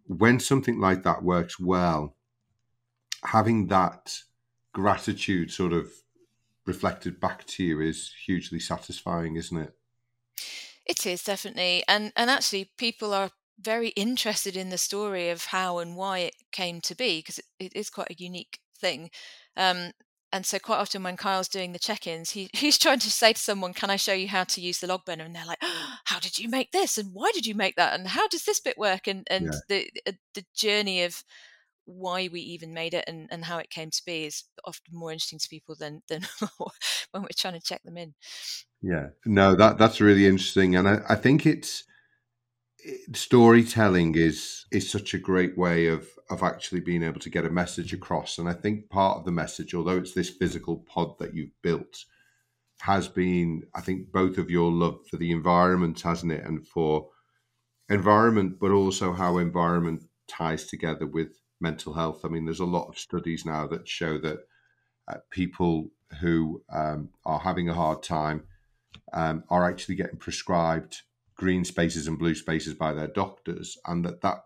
when 0.07 0.39
something 0.39 0.79
like 0.79 1.03
that 1.03 1.23
works 1.23 1.59
well, 1.59 2.15
having 3.23 3.67
that 3.67 4.17
gratitude 4.73 5.51
sort 5.51 5.73
of 5.73 5.91
reflected 6.65 7.19
back 7.19 7.45
to 7.45 7.63
you 7.63 7.79
is 7.79 8.11
hugely 8.25 8.59
satisfying, 8.59 9.35
isn't 9.35 9.57
it? 9.57 9.73
It 10.85 11.05
is 11.05 11.23
definitely, 11.23 11.83
and 11.87 12.11
and 12.15 12.29
actually, 12.29 12.71
people 12.77 13.13
are 13.13 13.29
very 13.59 13.89
interested 13.89 14.57
in 14.57 14.69
the 14.69 14.77
story 14.77 15.29
of 15.29 15.45
how 15.45 15.77
and 15.77 15.95
why 15.95 16.19
it 16.19 16.35
came 16.51 16.81
to 16.81 16.95
be 16.95 17.19
because 17.19 17.37
it, 17.37 17.45
it 17.59 17.75
is 17.75 17.91
quite 17.91 18.09
a 18.09 18.23
unique 18.23 18.59
thing. 18.79 19.11
Um, 19.55 19.91
and 20.33 20.45
so 20.45 20.59
quite 20.59 20.77
often 20.77 21.03
when 21.03 21.17
Kyle's 21.17 21.47
doing 21.47 21.73
the 21.73 21.79
check-ins, 21.79 22.31
he 22.31 22.49
he's 22.53 22.77
trying 22.77 22.99
to 22.99 23.11
say 23.11 23.33
to 23.33 23.39
someone, 23.39 23.73
"Can 23.73 23.89
I 23.89 23.95
show 23.95 24.13
you 24.13 24.27
how 24.27 24.43
to 24.45 24.61
use 24.61 24.79
the 24.79 24.87
log 24.87 25.05
burner?" 25.05 25.23
And 25.23 25.35
they're 25.35 25.45
like, 25.45 25.59
oh, 25.61 25.95
"How 26.05 26.19
did 26.19 26.37
you 26.37 26.49
make 26.49 26.71
this? 26.71 26.97
And 26.97 27.13
why 27.13 27.31
did 27.33 27.45
you 27.45 27.55
make 27.55 27.75
that? 27.75 27.97
And 27.97 28.07
how 28.07 28.27
does 28.27 28.43
this 28.43 28.59
bit 28.59 28.77
work?" 28.77 29.07
And 29.07 29.27
and 29.29 29.45
yeah. 29.45 29.59
the 29.67 29.91
uh, 30.07 30.11
the 30.33 30.45
journey 30.55 31.03
of 31.03 31.23
why 31.85 32.29
we 32.31 32.39
even 32.39 32.73
made 32.73 32.93
it 32.93 33.03
and, 33.07 33.27
and 33.31 33.43
how 33.43 33.57
it 33.57 33.69
came 33.69 33.89
to 33.89 34.01
be 34.05 34.25
is 34.25 34.43
often 34.65 34.93
more 34.93 35.11
interesting 35.11 35.39
to 35.39 35.49
people 35.49 35.75
than 35.75 36.01
than 36.07 36.25
when 37.11 37.23
we're 37.23 37.29
trying 37.35 37.59
to 37.59 37.65
check 37.65 37.83
them 37.83 37.97
in. 37.97 38.13
Yeah, 38.81 39.09
no, 39.25 39.55
that 39.55 39.77
that's 39.77 40.01
really 40.01 40.25
interesting, 40.25 40.75
and 40.75 40.87
I, 40.87 40.99
I 41.09 41.15
think 41.15 41.45
it's 41.45 41.83
it, 42.79 43.15
storytelling 43.15 44.15
is 44.15 44.65
is 44.71 44.89
such 44.89 45.13
a 45.13 45.19
great 45.19 45.57
way 45.57 45.87
of 45.87 46.07
of 46.31 46.43
actually 46.43 46.79
being 46.79 47.03
able 47.03 47.19
to 47.19 47.29
get 47.29 47.45
a 47.45 47.49
message 47.49 47.93
across. 47.93 48.37
And 48.37 48.47
I 48.47 48.53
think 48.53 48.89
part 48.89 49.17
of 49.17 49.25
the 49.25 49.31
message, 49.31 49.73
although 49.73 49.97
it's 49.97 50.13
this 50.13 50.29
physical 50.29 50.77
pod 50.77 51.17
that 51.19 51.33
you've 51.33 51.61
built, 51.61 52.05
has 52.81 53.07
been, 53.07 53.63
I 53.75 53.81
think, 53.81 54.11
both 54.11 54.37
of 54.37 54.49
your 54.49 54.71
love 54.71 55.05
for 55.07 55.17
the 55.17 55.31
environment, 55.31 56.01
hasn't 56.01 56.31
it? 56.31 56.43
And 56.43 56.67
for 56.67 57.09
environment, 57.89 58.59
but 58.59 58.71
also 58.71 59.13
how 59.13 59.37
environment 59.37 60.03
ties 60.27 60.65
together 60.65 61.05
with 61.05 61.39
mental 61.59 61.93
health. 61.93 62.25
I 62.25 62.29
mean, 62.29 62.45
there's 62.45 62.59
a 62.59 62.65
lot 62.65 62.87
of 62.87 62.97
studies 62.97 63.45
now 63.45 63.67
that 63.67 63.87
show 63.87 64.17
that 64.19 64.39
uh, 65.07 65.17
people 65.29 65.91
who 66.19 66.63
um, 66.73 67.09
are 67.25 67.39
having 67.39 67.69
a 67.69 67.73
hard 67.73 68.01
time 68.01 68.43
um, 69.13 69.43
are 69.49 69.69
actually 69.69 69.95
getting 69.95 70.17
prescribed 70.17 71.01
green 71.35 71.65
spaces 71.65 72.07
and 72.07 72.19
blue 72.19 72.35
spaces 72.35 72.73
by 72.73 72.93
their 72.93 73.07
doctors, 73.07 73.77
and 73.85 74.05
that 74.05 74.21
that 74.21 74.43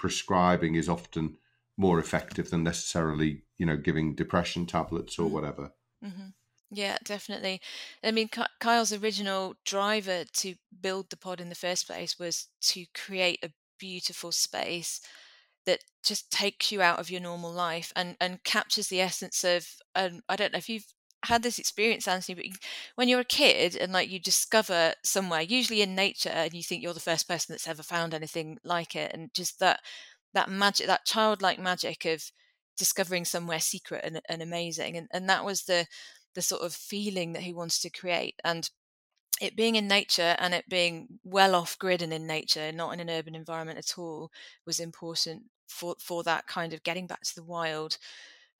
prescribing 0.00 0.76
is 0.76 0.88
often 0.88 1.36
more 1.76 1.98
effective 1.98 2.48
than 2.48 2.64
necessarily, 2.64 3.42
you 3.58 3.66
know, 3.66 3.76
giving 3.76 4.14
depression 4.14 4.64
tablets 4.64 5.18
or 5.18 5.24
mm-hmm. 5.24 5.34
whatever. 5.34 5.72
Mm-hmm. 6.02 6.28
Yeah, 6.70 6.96
definitely. 7.04 7.60
I 8.02 8.10
mean, 8.10 8.30
Kyle's 8.60 8.94
original 8.94 9.56
driver 9.66 10.24
to 10.24 10.54
build 10.80 11.10
the 11.10 11.18
pod 11.18 11.38
in 11.40 11.50
the 11.50 11.54
first 11.54 11.86
place 11.86 12.18
was 12.18 12.48
to 12.62 12.86
create 12.94 13.40
a 13.42 13.52
beautiful 13.78 14.32
space 14.32 15.02
that 15.66 15.80
just 16.02 16.30
takes 16.30 16.72
you 16.72 16.80
out 16.80 16.98
of 16.98 17.10
your 17.10 17.20
normal 17.20 17.52
life 17.52 17.92
and 17.94 18.16
and 18.20 18.42
captures 18.44 18.88
the 18.88 19.00
essence 19.00 19.44
of 19.44 19.66
um, 19.94 20.22
I 20.28 20.36
don't 20.36 20.52
know 20.52 20.58
if 20.58 20.70
you've 20.70 20.94
had 21.24 21.42
this 21.42 21.58
experience 21.58 22.08
Anthony 22.08 22.34
but 22.34 22.58
when 22.94 23.08
you're 23.08 23.20
a 23.20 23.24
kid 23.24 23.76
and 23.76 23.92
like 23.92 24.10
you 24.10 24.18
discover 24.18 24.94
somewhere 25.04 25.42
usually 25.42 25.82
in 25.82 25.94
nature 25.94 26.30
and 26.30 26.54
you 26.54 26.62
think 26.62 26.82
you're 26.82 26.94
the 26.94 27.00
first 27.00 27.28
person 27.28 27.52
that's 27.52 27.68
ever 27.68 27.82
found 27.82 28.14
anything 28.14 28.58
like 28.64 28.96
it 28.96 29.12
and 29.12 29.32
just 29.34 29.58
that 29.60 29.80
that 30.32 30.48
magic 30.48 30.86
that 30.86 31.04
childlike 31.04 31.58
magic 31.58 32.04
of 32.04 32.30
discovering 32.78 33.24
somewhere 33.24 33.60
secret 33.60 34.02
and, 34.04 34.20
and 34.28 34.40
amazing 34.40 34.96
and 34.96 35.08
and 35.12 35.28
that 35.28 35.44
was 35.44 35.64
the 35.64 35.86
the 36.34 36.42
sort 36.42 36.62
of 36.62 36.72
feeling 36.72 37.32
that 37.32 37.42
he 37.42 37.52
wanted 37.52 37.82
to 37.82 37.90
create 37.90 38.34
and 38.44 38.70
it 39.40 39.56
being 39.56 39.76
in 39.76 39.88
nature 39.88 40.36
and 40.38 40.52
it 40.54 40.68
being 40.68 41.08
well 41.24 41.54
off 41.54 41.78
grid 41.78 42.02
and 42.02 42.12
in 42.12 42.26
nature, 42.26 42.70
not 42.72 42.92
in 42.92 43.00
an 43.00 43.08
urban 43.08 43.34
environment 43.34 43.78
at 43.78 43.98
all, 43.98 44.30
was 44.66 44.78
important 44.78 45.44
for 45.66 45.96
for 45.98 46.22
that 46.24 46.46
kind 46.46 46.72
of 46.72 46.82
getting 46.82 47.06
back 47.06 47.22
to 47.22 47.34
the 47.34 47.44
wild 47.44 47.96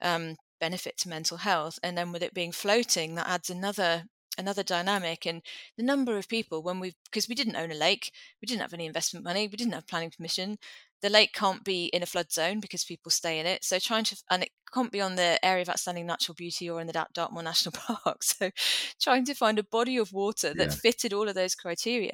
um, 0.00 0.36
benefit 0.60 0.96
to 0.98 1.08
mental 1.08 1.38
health. 1.38 1.78
And 1.82 1.96
then 1.96 2.12
with 2.12 2.22
it 2.22 2.34
being 2.34 2.52
floating, 2.52 3.14
that 3.16 3.28
adds 3.28 3.50
another 3.50 4.04
another 4.38 4.62
dynamic 4.62 5.26
and 5.26 5.42
the 5.76 5.82
number 5.82 6.16
of 6.16 6.28
people 6.28 6.62
when 6.62 6.78
we 6.78 6.94
because 7.04 7.28
we 7.28 7.34
didn't 7.34 7.56
own 7.56 7.72
a 7.72 7.74
lake 7.74 8.12
we 8.40 8.46
didn't 8.46 8.62
have 8.62 8.72
any 8.72 8.86
investment 8.86 9.24
money 9.24 9.48
we 9.48 9.56
didn't 9.56 9.72
have 9.72 9.88
planning 9.88 10.08
permission 10.08 10.56
the 11.02 11.10
lake 11.10 11.32
can't 11.32 11.64
be 11.64 11.86
in 11.86 12.02
a 12.02 12.06
flood 12.06 12.30
zone 12.30 12.60
because 12.60 12.84
people 12.84 13.10
stay 13.10 13.38
in 13.38 13.46
it. 13.46 13.64
So 13.64 13.78
trying 13.78 14.04
to, 14.04 14.16
and 14.30 14.42
it 14.42 14.50
can't 14.72 14.92
be 14.92 15.00
on 15.00 15.16
the 15.16 15.42
area 15.44 15.62
of 15.62 15.68
outstanding 15.68 16.06
natural 16.06 16.34
beauty 16.34 16.68
or 16.68 16.80
in 16.80 16.86
the 16.86 17.06
Dartmoor 17.12 17.42
National 17.42 17.72
Park. 18.04 18.22
So 18.22 18.50
trying 19.00 19.24
to 19.26 19.34
find 19.34 19.58
a 19.58 19.64
body 19.64 19.96
of 19.96 20.12
water 20.12 20.52
that 20.54 20.68
yeah. 20.68 20.74
fitted 20.74 21.12
all 21.12 21.28
of 21.28 21.34
those 21.34 21.54
criteria. 21.54 22.12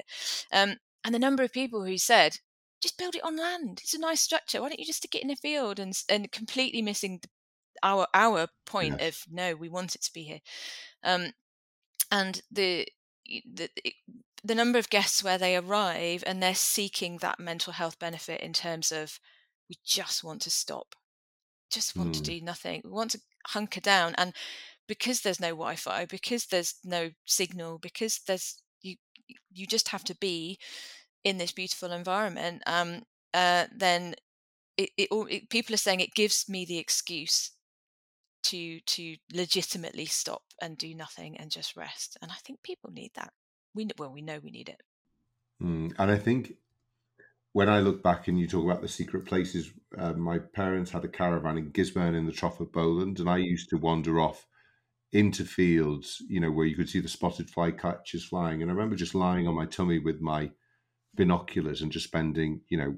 Um, 0.53 0.75
and 1.03 1.13
the 1.13 1.19
number 1.19 1.43
of 1.43 1.51
people 1.51 1.85
who 1.85 1.97
said, 1.97 2.37
just 2.81 2.97
build 2.97 3.15
it 3.15 3.23
on 3.23 3.37
land. 3.37 3.79
It's 3.83 3.95
a 3.95 3.99
nice 3.99 4.21
structure. 4.21 4.61
Why 4.61 4.69
don't 4.69 4.79
you 4.79 4.85
just 4.85 4.99
stick 4.99 5.15
it 5.15 5.23
in 5.23 5.31
a 5.31 5.35
field? 5.35 5.79
And 5.79 5.99
and 6.09 6.31
completely 6.31 6.83
missing 6.83 7.19
the, 7.21 7.27
our 7.83 8.07
our 8.13 8.47
point 8.65 8.97
yes. 8.99 9.25
of 9.25 9.33
no, 9.33 9.55
we 9.55 9.69
want 9.69 9.95
it 9.95 10.03
to 10.03 10.13
be 10.13 10.23
here. 10.23 10.39
Um, 11.03 11.31
and 12.11 12.41
the 12.51 12.87
the 13.25 13.69
the 14.43 14.55
number 14.55 14.79
of 14.79 14.89
guests 14.89 15.23
where 15.23 15.37
they 15.37 15.55
arrive 15.55 16.23
and 16.25 16.41
they're 16.41 16.55
seeking 16.55 17.17
that 17.17 17.39
mental 17.39 17.73
health 17.73 17.99
benefit 17.99 18.41
in 18.41 18.53
terms 18.53 18.91
of 18.91 19.19
we 19.69 19.75
just 19.85 20.23
want 20.23 20.41
to 20.41 20.49
stop 20.49 20.95
just 21.69 21.97
want 21.97 22.11
mm. 22.11 22.17
to 22.17 22.21
do 22.21 22.41
nothing 22.41 22.81
we 22.85 22.91
want 22.91 23.11
to 23.11 23.19
hunker 23.47 23.81
down 23.81 24.15
and 24.17 24.33
because 24.87 25.21
there's 25.21 25.39
no 25.39 25.49
wi-fi 25.49 26.05
because 26.05 26.45
there's 26.45 26.75
no 26.85 27.09
signal 27.25 27.77
because 27.77 28.21
there's 28.27 28.61
you 28.81 28.95
you 29.51 29.67
just 29.67 29.89
have 29.89 30.03
to 30.03 30.15
be 30.15 30.57
in 31.23 31.37
this 31.37 31.51
beautiful 31.51 31.91
environment 31.91 32.61
um 32.67 33.01
uh 33.33 33.65
then 33.75 34.15
it, 34.77 34.89
it, 34.97 35.09
it 35.11 35.49
people 35.49 35.73
are 35.73 35.77
saying 35.77 35.99
it 35.99 36.13
gives 36.13 36.47
me 36.47 36.63
the 36.63 36.77
excuse 36.77 37.51
to 38.47 38.79
to 38.81 39.15
legitimately 39.33 40.05
stop 40.05 40.41
and 40.61 40.77
do 40.77 40.95
nothing 40.95 41.37
and 41.37 41.51
just 41.51 41.75
rest 41.75 42.17
and 42.21 42.31
i 42.31 42.35
think 42.35 42.63
people 42.63 42.89
need 42.91 43.11
that. 43.15 43.31
We 43.75 43.89
well 43.97 44.11
we 44.11 44.21
know 44.21 44.39
we 44.41 44.51
need 44.51 44.69
it. 44.69 44.81
Mm, 45.61 45.93
and 45.99 46.11
i 46.11 46.17
think 46.17 46.53
when 47.51 47.67
i 47.67 47.79
look 47.79 48.01
back 48.01 48.27
and 48.27 48.39
you 48.39 48.47
talk 48.47 48.63
about 48.63 48.81
the 48.81 48.87
secret 48.87 49.25
places 49.25 49.71
uh, 49.97 50.13
my 50.13 50.39
parents 50.39 50.91
had 50.91 51.03
a 51.03 51.09
caravan 51.09 51.57
in 51.57 51.71
gisburn 51.71 52.15
in 52.15 52.25
the 52.25 52.31
trough 52.31 52.59
of 52.59 52.71
bowland 52.71 53.19
and 53.19 53.29
i 53.29 53.37
used 53.37 53.69
to 53.69 53.77
wander 53.77 54.19
off 54.19 54.45
into 55.11 55.43
fields 55.43 56.21
you 56.29 56.39
know 56.39 56.51
where 56.51 56.65
you 56.65 56.75
could 56.75 56.89
see 56.89 56.99
the 56.99 57.09
spotted 57.09 57.49
flycatchers 57.49 58.23
flying 58.23 58.61
and 58.61 58.69
i 58.71 58.73
remember 58.73 58.95
just 58.95 59.15
lying 59.15 59.47
on 59.47 59.55
my 59.55 59.65
tummy 59.65 59.99
with 59.99 60.21
my 60.21 60.49
binoculars 61.15 61.81
and 61.81 61.91
just 61.91 62.05
spending 62.05 62.61
you 62.69 62.77
know 62.77 62.95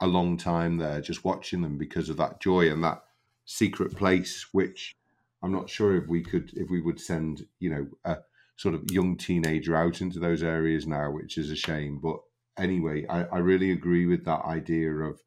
a 0.00 0.06
long 0.06 0.36
time 0.36 0.76
there 0.76 1.00
just 1.00 1.24
watching 1.24 1.62
them 1.62 1.78
because 1.78 2.08
of 2.08 2.16
that 2.16 2.40
joy 2.40 2.70
and 2.70 2.82
that 2.84 3.05
secret 3.46 3.96
place 3.96 4.46
which 4.52 4.96
i'm 5.42 5.52
not 5.52 5.70
sure 5.70 5.96
if 5.96 6.06
we 6.08 6.22
could 6.22 6.50
if 6.54 6.68
we 6.68 6.80
would 6.80 7.00
send 7.00 7.46
you 7.60 7.70
know 7.70 7.86
a 8.04 8.16
sort 8.56 8.74
of 8.74 8.90
young 8.90 9.16
teenager 9.16 9.76
out 9.76 10.00
into 10.00 10.18
those 10.18 10.42
areas 10.42 10.86
now, 10.86 11.10
which 11.10 11.38
is 11.38 11.50
a 11.50 11.56
shame. 11.56 12.00
But 12.02 12.16
anyway, 12.58 13.06
I, 13.08 13.24
I 13.24 13.38
really 13.38 13.70
agree 13.70 14.06
with 14.06 14.24
that 14.24 14.44
idea 14.44 14.90
of 14.92 15.20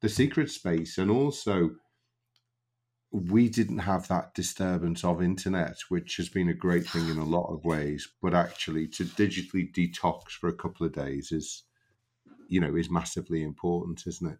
the 0.00 0.08
secret 0.08 0.50
space 0.50 0.96
and 0.96 1.10
also 1.10 1.72
we 3.12 3.48
didn't 3.48 3.80
have 3.80 4.06
that 4.06 4.34
disturbance 4.34 5.02
of 5.02 5.20
internet, 5.20 5.76
which 5.88 6.16
has 6.16 6.28
been 6.28 6.48
a 6.48 6.54
great 6.54 6.86
thing 6.86 7.08
in 7.08 7.18
a 7.18 7.24
lot 7.24 7.52
of 7.52 7.64
ways. 7.64 8.08
But 8.22 8.34
actually, 8.34 8.86
to 8.86 9.04
digitally 9.04 9.72
detox 9.74 10.28
for 10.30 10.48
a 10.48 10.54
couple 10.54 10.86
of 10.86 10.92
days 10.92 11.32
is, 11.32 11.64
you 12.46 12.60
know, 12.60 12.76
is 12.76 12.88
massively 12.88 13.42
important, 13.42 14.04
isn't 14.06 14.30
it? 14.30 14.38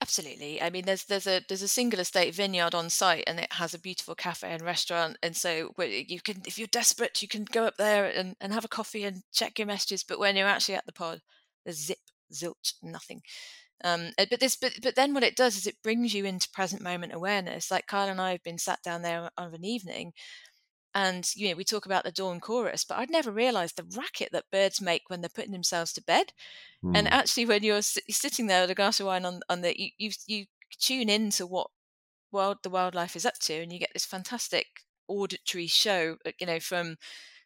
Absolutely. 0.00 0.60
I 0.62 0.70
mean, 0.70 0.84
there's 0.84 1.04
there's 1.04 1.26
a 1.26 1.40
there's 1.48 1.62
a 1.62 1.68
single 1.68 2.00
estate 2.00 2.34
vineyard 2.34 2.74
on 2.74 2.90
site, 2.90 3.24
and 3.26 3.38
it 3.40 3.52
has 3.52 3.74
a 3.74 3.78
beautiful 3.78 4.14
cafe 4.14 4.52
and 4.52 4.62
restaurant. 4.62 5.16
And 5.22 5.36
so 5.36 5.72
you 5.78 6.20
can, 6.20 6.42
if 6.46 6.58
you're 6.58 6.68
desperate, 6.68 7.22
you 7.22 7.28
can 7.28 7.44
go 7.44 7.64
up 7.66 7.76
there 7.76 8.06
and, 8.06 8.36
and 8.40 8.52
have 8.52 8.64
a 8.64 8.68
coffee 8.68 9.04
and 9.04 9.22
check 9.32 9.58
your 9.58 9.66
messages. 9.66 10.02
But 10.04 10.18
when 10.18 10.36
you're 10.36 10.48
actually 10.48 10.74
at 10.76 10.86
the 10.86 10.92
pod, 10.92 11.20
there's 11.64 11.78
zip, 11.84 11.98
zilch, 12.32 12.74
nothing. 12.82 13.22
Um, 13.84 14.10
uh, 14.18 14.26
but 14.30 14.40
this, 14.40 14.56
but 14.56 14.72
but 14.82 14.96
then 14.96 15.14
what 15.14 15.24
it 15.24 15.36
does 15.36 15.56
is 15.56 15.66
it 15.66 15.82
brings 15.82 16.14
you 16.14 16.24
into 16.26 16.50
present 16.50 16.82
moment 16.82 17.14
awareness. 17.14 17.70
Like 17.70 17.86
Kyle 17.86 18.08
and 18.08 18.20
I 18.20 18.32
have 18.32 18.42
been 18.42 18.58
sat 18.58 18.82
down 18.82 19.02
there 19.02 19.30
of 19.38 19.54
an 19.54 19.64
evening, 19.64 20.12
and 20.94 21.34
you 21.36 21.48
know 21.48 21.56
we 21.56 21.64
talk 21.64 21.86
about 21.86 22.04
the 22.04 22.10
dawn 22.10 22.40
chorus 22.40 22.84
but 22.84 22.98
i'd 22.98 23.10
never 23.10 23.30
realized 23.30 23.76
the 23.76 23.96
racket 23.96 24.30
that 24.32 24.50
birds 24.50 24.80
make 24.80 25.02
when 25.08 25.20
they're 25.20 25.30
putting 25.32 25.52
themselves 25.52 25.92
to 25.92 26.02
bed 26.02 26.32
mm. 26.84 26.96
and 26.96 27.06
hmm. 27.06 27.12
actually 27.12 27.46
when 27.46 27.62
you're 27.62 27.82
sitting 27.82 28.46
there 28.46 28.62
with 28.62 28.70
a 28.70 28.74
glass 28.74 29.00
of 29.00 29.06
wine 29.06 29.24
on 29.24 29.40
on 29.48 29.60
the 29.60 29.74
you 29.78 29.90
you, 29.98 30.10
you 30.26 30.44
tune 30.78 31.08
into 31.08 31.46
what 31.46 31.68
wild 32.32 32.58
the 32.62 32.70
wildlife 32.70 33.16
is 33.16 33.26
up 33.26 33.38
to 33.40 33.54
and 33.54 33.72
you 33.72 33.78
get 33.78 33.90
this 33.92 34.04
fantastic 34.04 34.66
auditory 35.08 35.66
show 35.66 36.16
uh, 36.26 36.30
you 36.40 36.46
know 36.46 36.60
from 36.60 36.96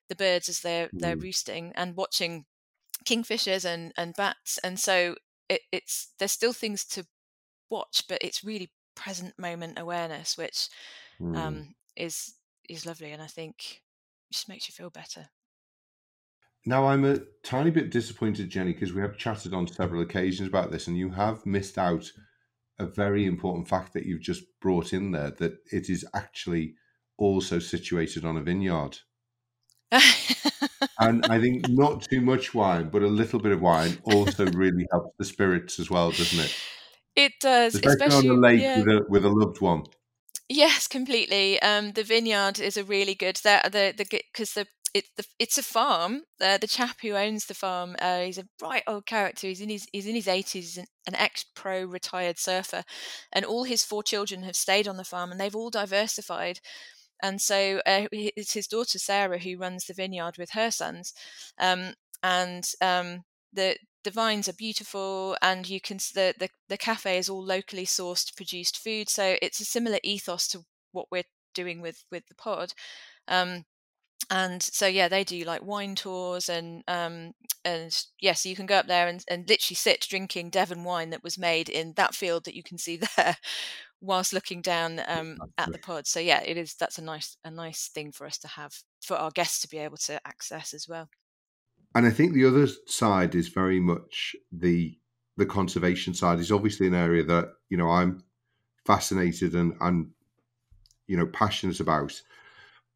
the 0.09 0.17
birds 0.17 0.49
as 0.49 0.61
they're 0.61 0.87
mm. 0.89 1.01
they're 1.01 1.15
hmm. 1.15 1.23
roosting 1.23 1.73
and 1.75 1.97
watching 1.97 2.45
kingfishers 3.05 3.65
and 3.65 3.93
and 3.97 4.15
bats 4.15 4.59
and 4.65 4.79
so 4.79 5.15
it, 5.49 5.61
it's 5.73 6.13
there's 6.19 6.33
still 6.33 6.53
things 6.53 6.85
to 6.85 7.05
watch 7.71 8.05
but 8.09 8.19
it's 8.23 8.45
really 8.45 8.71
present 8.95 9.39
moment 9.39 9.79
awareness 9.79 10.39
which 10.39 10.69
mm. 11.21 11.37
um 11.37 11.75
is 11.97 12.35
is 12.69 12.87
lovely, 12.87 13.13
and 13.13 13.23
I 13.23 13.27
think 13.27 13.83
it 14.31 14.35
just 14.35 14.49
makes 14.49 14.69
you 14.69 14.73
feel 14.73 14.91
better. 14.91 15.29
Now, 16.67 16.87
I'm 16.87 17.05
a 17.05 17.19
tiny 17.43 17.71
bit 17.71 17.91
disappointed, 17.91 18.49
Jenny, 18.49 18.73
because 18.73 18.95
we 18.95 19.03
have 19.03 19.19
chatted 19.19 19.53
on 19.53 19.67
several 19.67 20.03
occasions 20.03 20.49
about 20.49 20.71
this, 20.71 20.87
and 20.87 20.97
you 20.97 21.11
have 21.11 21.45
missed 21.45 21.77
out 21.77 22.11
a 22.79 22.87
very 22.87 23.27
important 23.27 23.69
fact 23.69 23.93
that 23.93 24.07
you've 24.07 24.23
just 24.23 24.45
brought 24.61 24.93
in 24.93 25.13
there 25.13 25.31
that 25.31 25.59
it 25.71 25.89
is 25.89 26.05
actually 26.15 26.75
also 27.19 27.59
situated 27.59 28.25
on 28.25 28.37
a 28.37 28.43
vineyard. 28.43 28.99
and 30.99 31.25
I 31.27 31.41
think 31.41 31.69
not 31.69 32.03
too 32.03 32.21
much 32.21 32.55
wine, 32.55 32.89
but 32.89 33.03
a 33.03 33.07
little 33.07 33.39
bit 33.39 33.53
of 33.53 33.61
wine 33.61 33.99
also 34.05 34.47
really 34.47 34.87
helps 34.91 35.15
the 35.19 35.25
spirits 35.25 35.79
as 35.79 35.91
well, 35.91 36.11
doesn't 36.11 36.45
it? 36.45 36.57
It 37.15 37.33
does, 37.41 37.75
especially, 37.77 38.07
especially 38.07 38.29
on 38.31 38.37
a 38.37 38.41
lake 38.41 38.61
yeah. 38.61 38.79
with, 38.79 38.89
a, 38.89 39.07
with 39.09 39.25
a 39.25 39.29
loved 39.29 39.61
one. 39.61 39.85
Yes, 40.49 40.87
completely. 40.89 41.61
Um, 41.63 41.93
the 41.93 42.05
vineyard 42.05 42.61
is 42.61 42.77
a 42.77 42.85
really 42.85 43.15
good. 43.15 43.37
The 43.37 43.61
the 43.97 44.07
because 44.11 44.53
the 44.53 44.67
it, 44.93 45.07
the, 45.17 45.25
it's 45.39 45.59
a 45.59 45.63
farm. 45.63 46.23
Uh, 46.41 46.59
the 46.59 46.69
chap 46.69 46.99
who 47.03 47.13
owns 47.13 47.47
the 47.47 47.55
farm, 47.55 47.97
uh, 47.99 48.21
he's 48.21 48.39
a 48.39 48.47
bright 48.59 48.85
old 48.87 49.07
character. 49.07 49.47
He's 49.49 49.61
in 49.63 49.71
his 49.71 49.87
he's 49.93 50.07
in 50.07 50.15
his 50.15 50.29
eighties, 50.29 50.77
an, 50.77 50.87
an 51.07 51.15
ex 51.17 51.45
pro 51.55 51.85
retired 51.85 52.39
surfer, 52.39 52.85
and 53.33 53.45
all 53.45 53.65
his 53.65 53.85
four 53.85 54.03
children 54.03 54.43
have 54.43 54.55
stayed 54.57 54.87
on 54.87 54.97
the 54.99 55.05
farm, 55.05 55.33
and 55.33 55.41
they've 55.41 55.57
all 55.57 55.71
diversified. 55.71 56.61
And 57.23 57.41
so 57.41 57.81
uh, 57.87 58.07
it's 58.13 58.55
his 58.55 58.67
daughter 58.69 58.99
Sarah 58.99 59.39
who 59.39 59.57
runs 59.59 59.87
the 59.87 59.95
vineyard 59.95 60.39
with 60.39 60.51
her 60.51 60.71
sons, 60.71 61.15
um, 61.59 61.95
and 62.23 62.65
um, 62.83 63.25
the 63.53 63.77
the 64.05 64.11
vines 64.11 64.49
are 64.49 64.55
beautiful 64.55 65.37
and 65.43 65.69
you 65.69 65.81
can 65.81 65.97
the, 66.15 66.35
the 66.39 66.49
the 66.69 66.77
cafe 66.77 67.19
is 67.19 67.29
all 67.29 67.45
locally 67.45 67.87
sourced 67.87 68.37
produced 68.37 68.79
food 68.79 69.09
so 69.09 69.37
it's 69.43 69.61
a 69.61 69.65
similar 69.65 69.99
ethos 70.05 70.47
to 70.49 70.65
what 70.93 71.07
we're 71.11 71.25
doing 71.55 71.81
with 71.81 72.05
with 72.11 72.27
the 72.29 72.35
pod. 72.35 72.73
Um, 73.29 73.65
and 74.31 74.63
so 74.63 74.87
yeah 74.87 75.09
they 75.09 75.23
do 75.23 75.45
like 75.45 75.63
wine 75.63 75.95
tours 75.95 76.49
and 76.49 76.83
um 76.89 77.33
and 77.63 77.91
yes 77.91 78.09
yeah, 78.21 78.33
so 78.33 78.49
you 78.49 78.57
can 78.57 78.65
go 78.65 78.77
up 78.77 78.87
there 78.87 79.07
and, 79.07 79.23
and 79.29 79.49
literally 79.49 79.75
sit 79.75 80.01
drinking 80.09 80.49
devon 80.49 80.83
wine 80.83 81.11
that 81.11 81.23
was 81.23 81.37
made 81.37 81.69
in 81.69 81.93
that 81.97 82.15
field 82.15 82.45
that 82.45 82.55
you 82.55 82.63
can 82.63 82.79
see 82.79 82.99
there 83.17 83.37
whilst 84.01 84.33
looking 84.33 84.61
down 84.61 85.01
um, 85.09 85.39
at 85.57 85.73
the 85.73 85.79
pod. 85.79 86.07
So 86.07 86.21
yeah 86.21 86.43
it 86.43 86.57
is 86.57 86.75
that's 86.75 86.99
a 86.99 87.03
nice 87.03 87.37
a 87.45 87.51
nice 87.51 87.89
thing 87.89 88.13
for 88.13 88.27
us 88.27 88.39
to 88.39 88.49
have 88.49 88.75
for 89.03 89.17
our 89.17 89.31
guests 89.31 89.61
to 89.61 89.69
be 89.69 89.79
able 89.79 89.99
to 89.99 90.21
access 90.27 90.73
as 90.73 90.89
well 90.89 91.09
and 91.95 92.07
i 92.07 92.11
think 92.11 92.33
the 92.33 92.45
other 92.45 92.67
side 92.87 93.35
is 93.35 93.49
very 93.49 93.81
much 93.81 94.37
the 94.53 94.97
the 95.37 95.47
conservation 95.47 96.15
side 96.15 96.39
is 96.39 96.53
obviously 96.53 96.87
an 96.87 96.95
area 96.95 97.25
that 97.25 97.53
you 97.69 97.77
know 97.77 97.91
i'm 97.91 98.23
fascinated 98.85 99.55
and 99.55 99.75
and 99.81 100.11
you 101.07 101.17
know 101.17 101.27
passionate 101.27 101.81
about. 101.81 102.21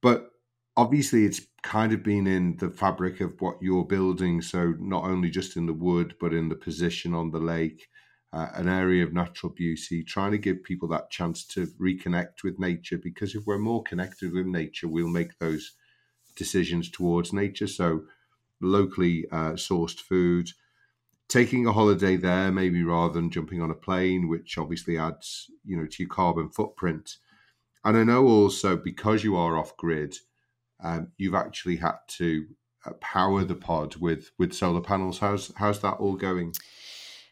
But 0.01 0.31
obviously 0.77 1.25
it's 1.25 1.41
kind 1.63 1.93
of 1.93 2.03
been 2.03 2.27
in 2.27 2.57
the 2.59 2.71
fabric 2.71 3.21
of 3.21 3.41
what 3.41 3.57
you're 3.61 3.85
building. 3.85 4.41
So 4.43 4.75
not 4.79 5.05
only 5.05 5.31
just 5.31 5.57
in 5.57 5.67
the 5.67 5.73
wood 5.73 6.15
but 6.21 6.33
in 6.33 6.49
the 6.49 6.57
position 6.57 7.15
on 7.15 7.31
the 7.31 7.41
lake 7.41 7.89
uh, 8.33 8.49
an 8.55 8.69
area 8.69 9.03
of 9.03 9.13
natural 9.13 9.51
beauty 9.53 10.05
trying 10.05 10.33
to 10.33 10.39
give 10.39 10.63
people 10.63 10.89
that 10.89 11.11
chance 11.11 11.45
to 11.47 11.67
reconnect 11.81 12.43
with 12.45 12.59
nature. 12.59 12.99
Because 12.99 13.35
if 13.35 13.47
we're 13.47 13.59
more 13.59 13.83
connected 13.83 14.33
with 14.33 14.47
nature 14.47 14.89
we'll 14.89 15.09
make 15.09 15.39
those 15.39 15.73
decisions 16.37 16.91
towards 16.91 17.33
nature. 17.33 17.67
So 17.67 18.05
locally 18.61 19.27
uh, 19.31 19.53
sourced 19.53 19.99
food 19.99 20.51
taking 21.29 21.67
a 21.67 21.73
holiday 21.73 22.17
there 22.17 22.51
maybe 22.51 22.83
rather 22.83 23.15
than 23.15 23.31
jumping 23.31 23.61
on 23.61 23.71
a 23.71 23.75
plane 23.75 24.29
which 24.29 24.57
obviously 24.59 24.99
adds 24.99 25.51
you 25.65 25.77
know 25.77 25.87
to 25.87 26.03
your 26.03 26.09
carbon 26.09 26.49
footprint 26.49 27.17
and 27.85 27.97
i 27.97 28.03
know 28.03 28.27
also 28.27 28.77
because 28.77 29.23
you 29.25 29.37
are 29.37 29.59
off 29.59 29.77
grid 29.77 30.17
um, 30.81 31.13
you've 31.17 31.35
actually 31.35 31.77
had 31.77 31.97
to 32.09 32.47
uh, 32.87 32.93
power 33.01 33.45
the 33.45 33.55
pod 33.55 33.97
with 33.97 34.31
with 34.39 34.55
solar 34.55 34.81
panels. 34.81 35.19
How's 35.19 35.53
how's 35.57 35.81
that 35.81 35.95
all 35.95 36.15
going? 36.15 36.55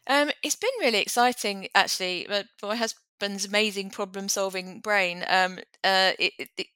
Um, 0.07 0.31
it's 0.43 0.55
been 0.55 0.69
really 0.79 0.99
exciting, 0.99 1.67
actually. 1.75 2.25
but 2.27 2.47
My 2.61 2.75
husband's 2.75 3.45
amazing 3.45 3.89
problem 3.89 4.29
solving 4.29 4.79
brain. 4.79 5.23
Um, 5.27 5.59
uh, 5.83 6.13
it, 6.19 6.33
it, 6.57 6.67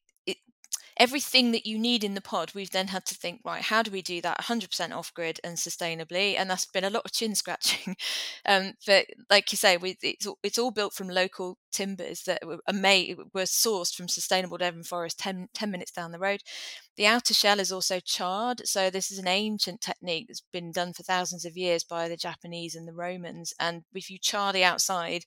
everything 1.01 1.51
that 1.51 1.65
you 1.65 1.79
need 1.79 2.03
in 2.03 2.13
the 2.13 2.21
pod, 2.21 2.51
we've 2.53 2.69
then 2.69 2.89
had 2.89 3.03
to 3.07 3.15
think, 3.15 3.41
right, 3.43 3.63
how 3.63 3.81
do 3.81 3.89
we 3.89 4.03
do 4.03 4.21
that 4.21 4.39
100% 4.41 4.95
off 4.95 5.11
grid 5.15 5.39
and 5.43 5.57
sustainably? 5.57 6.35
And 6.37 6.47
that's 6.47 6.67
been 6.67 6.83
a 6.83 6.91
lot 6.91 7.05
of 7.05 7.11
chin 7.11 7.33
scratching. 7.33 7.95
um, 8.45 8.73
but 8.85 9.07
like 9.27 9.51
you 9.51 9.57
say, 9.57 9.77
we, 9.77 9.97
it's, 10.03 10.27
it's 10.43 10.59
all 10.59 10.69
built 10.69 10.93
from 10.93 11.09
local 11.09 11.57
timbers 11.71 12.21
that 12.25 12.45
were, 12.45 12.59
made, 12.71 13.17
were 13.33 13.41
sourced 13.41 13.95
from 13.95 14.07
sustainable 14.07 14.59
Devon 14.59 14.83
forest 14.83 15.17
10, 15.17 15.47
10 15.55 15.71
minutes 15.71 15.91
down 15.91 16.11
the 16.11 16.19
road. 16.19 16.41
The 16.97 17.07
outer 17.07 17.33
shell 17.33 17.59
is 17.59 17.71
also 17.71 17.99
charred. 17.99 18.67
So 18.67 18.91
this 18.91 19.09
is 19.09 19.17
an 19.17 19.27
ancient 19.27 19.81
technique 19.81 20.27
that's 20.27 20.43
been 20.53 20.71
done 20.71 20.93
for 20.93 21.01
thousands 21.01 21.45
of 21.45 21.57
years 21.57 21.83
by 21.83 22.09
the 22.09 22.17
Japanese 22.17 22.75
and 22.75 22.87
the 22.87 22.93
Romans. 22.93 23.55
And 23.59 23.85
if 23.95 24.11
you 24.11 24.19
char 24.19 24.53
the 24.53 24.63
outside, 24.63 25.23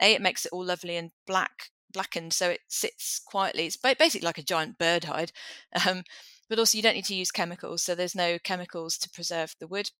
a, 0.00 0.14
it 0.14 0.20
makes 0.20 0.44
it 0.44 0.52
all 0.52 0.64
lovely 0.64 0.96
and 0.96 1.12
black 1.28 1.70
blackened 1.92 2.32
so 2.32 2.50
it 2.50 2.60
sits 2.68 3.20
quietly. 3.24 3.66
It's 3.66 3.76
basically 3.76 4.26
like 4.26 4.38
a 4.38 4.42
giant 4.42 4.78
bird 4.78 5.04
hide. 5.04 5.32
Um, 5.86 6.02
but 6.48 6.58
also, 6.58 6.76
you 6.76 6.82
don't 6.82 6.96
need 6.96 7.06
to 7.06 7.14
use 7.14 7.30
chemicals, 7.30 7.82
so 7.82 7.94
there's 7.94 8.14
no 8.14 8.38
chemicals 8.38 8.98
to 8.98 9.08
preserve 9.08 9.54
the 9.58 9.66
wood. 9.66 9.90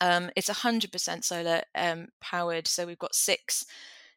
Um, 0.00 0.30
it's 0.34 0.50
100% 0.50 1.22
solar 1.22 1.62
um, 1.76 2.08
powered, 2.20 2.66
so 2.66 2.86
we've 2.86 2.98
got 2.98 3.14
six 3.14 3.64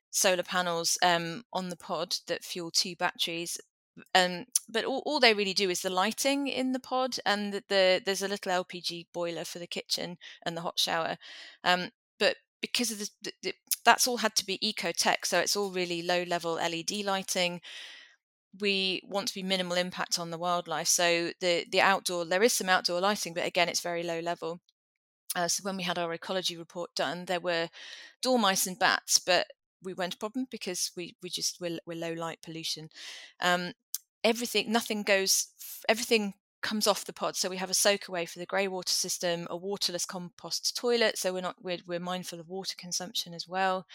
solar 0.09 0.41
panels 0.41 0.97
um, 1.03 1.43
on 1.53 1.69
the 1.69 1.77
pod 1.77 2.15
that 2.27 2.43
fuel 2.43 2.71
two 2.71 2.95
batteries. 2.95 3.59
Um, 4.15 4.45
but 4.67 4.85
all, 4.85 5.03
all, 5.05 5.19
they 5.19 5.33
really 5.33 5.53
do 5.53 5.69
is 5.69 5.81
the 5.81 5.89
lighting 5.89 6.47
in 6.47 6.71
the 6.71 6.79
pod, 6.79 7.17
and 7.25 7.53
the, 7.53 7.63
the, 7.67 8.01
there's 8.03 8.23
a 8.23 8.27
little 8.27 8.51
LPG 8.51 9.07
boiler 9.13 9.45
for 9.45 9.59
the 9.59 9.67
kitchen 9.67 10.17
and 10.45 10.57
the 10.57 10.61
hot 10.61 10.79
shower. 10.79 11.17
Um, 11.63 11.89
but 12.17 12.37
because 12.61 12.91
of 12.91 12.99
the, 12.99 13.31
the, 13.41 13.53
that's 13.85 14.07
all 14.07 14.17
had 14.17 14.35
to 14.35 14.45
be 14.45 14.65
eco 14.67 14.91
tech 14.91 15.25
so 15.25 15.39
it's 15.39 15.55
all 15.55 15.71
really 15.71 16.01
low 16.01 16.23
level 16.23 16.55
led 16.55 16.91
lighting. 17.05 17.61
We 18.59 19.01
want 19.07 19.27
to 19.27 19.33
be 19.35 19.43
minimal 19.43 19.77
impact 19.77 20.17
on 20.17 20.31
the 20.31 20.37
wildlife 20.37 20.87
so 20.87 21.31
the 21.39 21.65
the 21.71 21.81
outdoor 21.81 22.25
there 22.25 22.43
is 22.43 22.53
some 22.53 22.69
outdoor 22.69 22.99
lighting 22.99 23.33
but 23.33 23.45
again 23.45 23.69
it's 23.69 23.81
very 23.81 24.03
low 24.03 24.19
level 24.19 24.59
uh, 25.35 25.47
so 25.47 25.61
when 25.61 25.77
we 25.77 25.83
had 25.83 25.99
our 25.99 26.11
ecology 26.13 26.57
report 26.57 26.95
done 26.95 27.25
there 27.25 27.39
were 27.39 27.69
dormice 28.21 28.65
and 28.65 28.79
bats 28.79 29.19
but 29.19 29.45
we 29.83 29.93
weren't 29.93 30.15
a 30.15 30.17
problem 30.17 30.47
because 30.49 30.91
we 30.95 31.15
we 31.21 31.29
just 31.29 31.59
we're, 31.61 31.79
we're 31.85 31.97
low 31.97 32.13
light 32.13 32.39
pollution. 32.41 32.89
Um, 33.41 33.73
everything 34.23 34.71
nothing 34.71 35.03
goes 35.03 35.47
everything 35.87 36.33
comes 36.61 36.87
off 36.87 37.05
the 37.05 37.13
pod. 37.13 37.35
So 37.35 37.49
we 37.49 37.57
have 37.57 37.69
a 37.69 37.75
soak 37.75 38.07
away 38.07 38.25
for 38.25 38.39
the 38.39 38.45
grey 38.45 38.67
water 38.67 38.91
system, 38.91 39.47
a 39.49 39.57
waterless 39.57 40.05
compost 40.05 40.75
toilet. 40.75 41.17
So 41.17 41.33
we're 41.33 41.41
not 41.41 41.55
we're, 41.61 41.79
we're 41.87 41.99
mindful 41.99 42.39
of 42.39 42.49
water 42.49 42.75
consumption 42.77 43.33
as 43.33 43.47
well. 43.47 43.85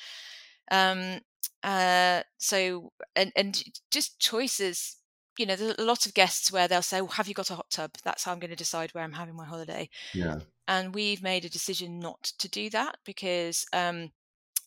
Um, 0.71 1.21
uh, 1.63 2.23
so 2.39 2.93
and 3.17 3.33
and 3.37 3.63
just 3.91 4.19
choices. 4.21 4.97
You 5.37 5.47
know, 5.47 5.57
there's 5.57 5.77
a 5.79 5.85
lot 5.85 6.07
of 6.07 6.15
guests 6.15 6.53
where 6.53 6.69
they'll 6.69 6.83
say, 6.83 7.01
well, 7.01 7.11
"Have 7.11 7.27
you 7.27 7.35
got 7.35 7.51
a 7.51 7.57
hot 7.57 7.71
tub?" 7.71 7.91
That's 8.05 8.25
how 8.25 8.33
I'm 8.33 8.39
going 8.39 8.51
to 8.51 8.57
decide 8.57 8.95
where 8.95 9.03
I'm 9.03 9.13
having 9.13 9.35
my 9.35 9.45
holiday. 9.45 9.89
Yeah. 10.13 10.39
And 10.69 10.95
we've 10.95 11.23
made 11.23 11.45
a 11.45 11.51
decision 11.51 11.99
not 11.99 12.23
to 12.39 12.49
do 12.49 12.71
that 12.71 12.97
because 13.05 13.67
um, 13.73 14.13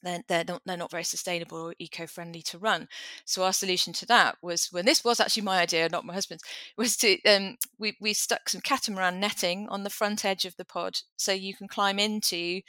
they're, 0.08 0.24
they're 0.28 0.46
not 0.48 0.62
they're 0.66 0.78
not 0.78 0.92
very 0.92 1.04
sustainable 1.04 1.58
or 1.58 1.76
eco-friendly 1.80 2.42
to 2.44 2.58
run. 2.58 2.88
So 3.26 3.44
our 3.44 3.54
solution 3.54 3.94
to 3.94 4.06
that 4.08 4.38
was 4.42 4.70
when 4.72 4.86
this 4.86 5.04
was 5.04 5.20
actually 5.20 5.44
my 5.44 5.60
idea 5.60 5.90
not 5.90 6.06
my 6.06 6.14
husband's 6.14 6.44
was 6.78 6.96
to 6.98 7.22
um, 7.24 7.58
we, 7.78 7.98
we 8.00 8.14
stuck 8.14 8.50
some 8.50 8.62
catamaran 8.62 9.20
netting 9.20 9.68
on 9.70 9.84
the 9.84 9.90
front 9.90 10.26
edge 10.26 10.46
of 10.46 10.56
the 10.58 10.66
pod. 10.66 11.00
So 11.18 11.32
you 11.32 11.54
can 11.54 11.68
climb 11.68 12.00
into 12.00 12.62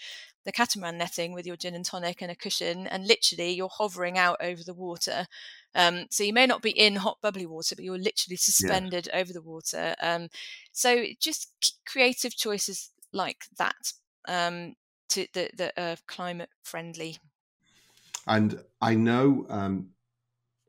the 0.44 0.52
catamaran 0.52 0.96
netting 0.98 1.32
with 1.32 1.46
your 1.46 1.56
gin 1.56 1.74
and 1.74 1.84
tonic 1.84 2.22
and 2.22 2.30
a 2.30 2.34
cushion 2.34 2.86
and 2.86 3.06
literally 3.06 3.50
you're 3.50 3.68
hovering 3.70 4.18
out 4.18 4.38
over 4.40 4.62
the 4.64 4.74
water. 4.74 5.26
Um, 5.74 6.06
so 6.10 6.24
you 6.24 6.32
may 6.32 6.46
not 6.46 6.62
be 6.62 6.70
in 6.70 6.96
hot 6.96 7.18
bubbly 7.22 7.46
water 7.46 7.76
but 7.76 7.84
you're 7.84 7.98
literally 7.98 8.36
suspended 8.36 9.08
yeah. 9.12 9.20
over 9.20 9.32
the 9.32 9.42
water. 9.42 9.94
Um, 10.00 10.28
so 10.72 11.04
just 11.20 11.52
creative 11.86 12.34
choices 12.34 12.90
like 13.12 13.44
that. 13.58 13.92
Um, 14.26 14.74
to 15.10 15.26
that 15.34 15.56
that 15.56 15.74
are 15.76 15.96
climate 16.06 16.50
friendly. 16.62 17.18
And 18.26 18.62
I 18.80 18.94
know, 18.94 19.46
um, 19.48 19.90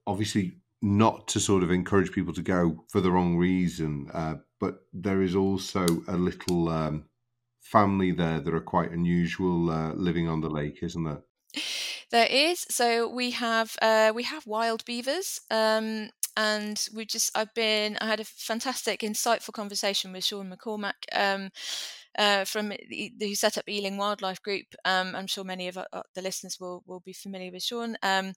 obviously, 0.08 0.58
not 0.82 1.28
to 1.30 1.40
sort 1.40 1.64
of 1.64 1.72
encourage 1.72 2.12
people 2.12 2.34
to 2.34 2.42
go 2.42 2.86
for 2.90 3.02
the 3.02 3.12
wrong 3.12 3.36
reason, 3.36 4.10
uh, 4.14 4.36
but 4.60 4.86
there 4.94 5.22
is 5.22 5.36
also 5.36 5.86
a 6.08 6.16
little 6.16 6.70
um, 6.70 7.06
family 7.60 8.12
there 8.12 8.40
that 8.40 8.54
are 8.54 8.62
quite 8.62 8.92
unusual 8.92 9.70
uh, 9.70 9.94
living 9.94 10.28
on 10.28 10.42
the 10.42 10.50
lake, 10.50 10.80
isn't 10.82 11.04
there? 11.04 11.22
There 12.12 12.28
is. 12.30 12.66
So 12.70 13.10
we 13.10 13.32
have 13.32 13.76
uh, 13.82 14.12
we 14.16 14.24
have 14.24 14.48
wild 14.48 14.86
beavers. 14.86 15.42
Um, 15.52 16.10
and 16.38 16.88
we 16.94 17.06
just 17.06 17.38
I've 17.38 17.54
been 17.54 17.98
I 18.00 18.08
had 18.08 18.22
a 18.22 18.24
fantastic 18.24 19.02
insightful 19.02 19.52
conversation 19.52 20.14
with 20.14 20.24
Sean 20.24 20.50
McCormack 20.50 21.06
um, 21.14 21.50
uh, 22.18 22.46
from 22.46 22.74
who 23.20 23.36
set 23.36 23.58
up 23.58 23.70
Ealing 23.70 23.98
Wildlife 23.98 24.42
Group. 24.42 24.66
Um, 24.86 25.16
I'm 25.16 25.28
sure 25.28 25.44
many 25.44 25.68
of 25.68 25.78
uh, 25.78 25.86
the 26.16 26.22
listeners 26.22 26.60
will 26.60 26.84
will 26.86 27.02
be 27.02 27.14
familiar 27.14 27.52
with 27.52 27.64
Sean 27.64 27.98
um, 28.04 28.34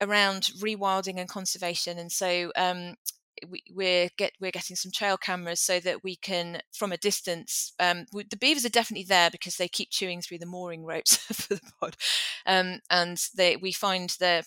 around 0.00 0.50
rewilding 0.60 1.18
and 1.18 1.28
conservation, 1.28 1.98
and 1.98 2.12
so. 2.12 2.52
Um, 2.56 2.94
we, 3.48 3.64
we're 3.72 4.10
get 4.16 4.32
we're 4.40 4.52
getting 4.52 4.76
some 4.76 4.92
trail 4.92 5.16
cameras 5.16 5.60
so 5.60 5.80
that 5.80 6.04
we 6.04 6.14
can 6.14 6.60
from 6.72 6.92
a 6.92 6.96
distance. 6.96 7.72
Um, 7.80 8.06
we, 8.12 8.22
the 8.22 8.36
beavers 8.36 8.64
are 8.64 8.70
definitely 8.70 9.06
there 9.08 9.28
because 9.28 9.56
they 9.56 9.66
keep 9.66 9.90
chewing 9.90 10.22
through 10.22 10.38
the 10.38 10.46
mooring 10.46 10.84
ropes 10.84 11.16
for 11.32 11.54
the 11.54 11.72
pod, 11.80 11.96
um, 12.46 12.78
and 12.90 13.20
they 13.36 13.56
we 13.56 13.72
find 13.72 14.10
the 14.20 14.44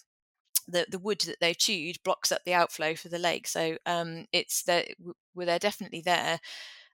the, 0.68 0.86
the 0.90 1.00
wood 1.00 1.22
that 1.22 1.38
they've 1.40 1.58
chewed 1.58 1.98
blocks 2.04 2.32
up 2.32 2.44
the 2.46 2.54
outflow 2.54 2.96
for 2.96 3.10
the 3.10 3.20
lake. 3.20 3.48
So 3.48 3.78
um, 3.86 4.26
it's 4.32 4.64
that 4.64 4.88
we're 5.34 5.46
they're 5.46 5.60
definitely 5.60 6.02
there 6.02 6.40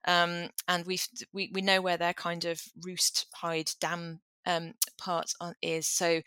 um, 0.06 0.50
and 0.68 0.86
we 0.86 1.00
we 1.32 1.52
we 1.54 1.62
know 1.62 1.82
where 1.82 1.98
their 1.98 2.13
kind 2.13 2.46
of 2.46 2.62
roost 2.84 3.28
hide 3.34 3.72
dam 3.80 4.22
um, 4.46 4.74
part 4.98 5.34
on, 5.39 5.56
is. 5.62 5.88
So 5.88 6.22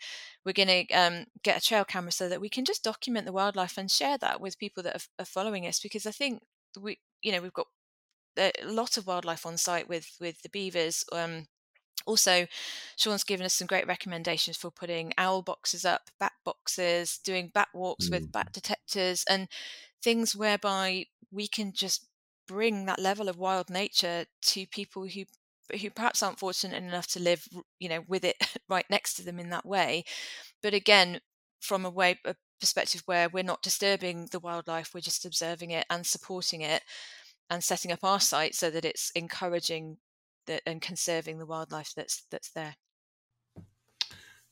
we're 0.45 0.53
going 0.53 0.87
to 0.87 0.93
um, 0.93 1.25
get 1.43 1.57
a 1.57 1.65
trail 1.65 1.85
camera 1.85 2.11
so 2.11 2.29
that 2.29 2.41
we 2.41 2.49
can 2.49 2.65
just 2.65 2.83
document 2.83 3.25
the 3.25 3.33
wildlife 3.33 3.77
and 3.77 3.89
share 3.89 4.17
that 4.19 4.41
with 4.41 4.59
people 4.59 4.83
that 4.83 4.95
are, 4.95 5.23
are 5.23 5.25
following 5.25 5.67
us 5.67 5.79
because 5.79 6.05
I 6.05 6.11
think 6.11 6.41
we 6.79 6.99
you 7.21 7.31
know 7.31 7.41
we've 7.41 7.53
got 7.53 7.67
a 8.37 8.51
lot 8.65 8.97
of 8.97 9.07
wildlife 9.07 9.45
on 9.45 9.57
site 9.57 9.89
with 9.89 10.15
with 10.19 10.41
the 10.41 10.49
beavers. 10.49 11.03
Um, 11.11 11.47
also, 12.05 12.47
Sean's 12.95 13.23
given 13.23 13.45
us 13.45 13.53
some 13.53 13.67
great 13.67 13.87
recommendations 13.87 14.55
for 14.55 14.71
putting 14.71 15.13
owl 15.17 15.41
boxes 15.41 15.83
up, 15.83 16.09
bat 16.19 16.31
boxes, 16.45 17.19
doing 17.23 17.51
bat 17.53 17.67
walks 17.73 18.07
mm. 18.07 18.11
with 18.11 18.31
bat 18.31 18.53
detectors, 18.53 19.25
and 19.29 19.47
things 20.01 20.35
whereby 20.35 21.05
we 21.31 21.47
can 21.47 21.73
just 21.73 22.06
bring 22.47 22.85
that 22.85 22.99
level 22.99 23.29
of 23.29 23.37
wild 23.37 23.69
nature 23.69 24.25
to 24.41 24.67
people 24.67 25.07
who 25.07 25.23
who 25.81 25.89
perhaps 25.89 26.23
aren't 26.23 26.39
fortunate 26.39 26.81
enough 26.81 27.07
to 27.07 27.19
live, 27.19 27.45
you 27.77 27.89
know, 27.89 28.01
with 28.07 28.23
it 28.23 28.37
right 28.69 28.85
next 28.89 29.15
to 29.15 29.23
them 29.23 29.39
in 29.39 29.49
that 29.49 29.65
way. 29.65 30.03
But 30.63 30.73
again, 30.73 31.19
from 31.59 31.85
a 31.85 31.89
way 31.89 32.19
a 32.25 32.35
perspective 32.59 33.03
where 33.05 33.29
we're 33.29 33.43
not 33.43 33.61
disturbing 33.61 34.27
the 34.31 34.39
wildlife, 34.39 34.93
we're 34.93 35.01
just 35.01 35.25
observing 35.25 35.71
it 35.71 35.85
and 35.89 36.05
supporting 36.05 36.61
it 36.61 36.83
and 37.49 37.63
setting 37.63 37.91
up 37.91 38.03
our 38.03 38.19
site 38.19 38.55
so 38.55 38.69
that 38.69 38.85
it's 38.85 39.11
encouraging 39.11 39.97
that 40.45 40.61
and 40.65 40.81
conserving 40.81 41.39
the 41.39 41.45
wildlife 41.45 41.93
that's 41.95 42.23
that's 42.31 42.51
there. 42.51 42.75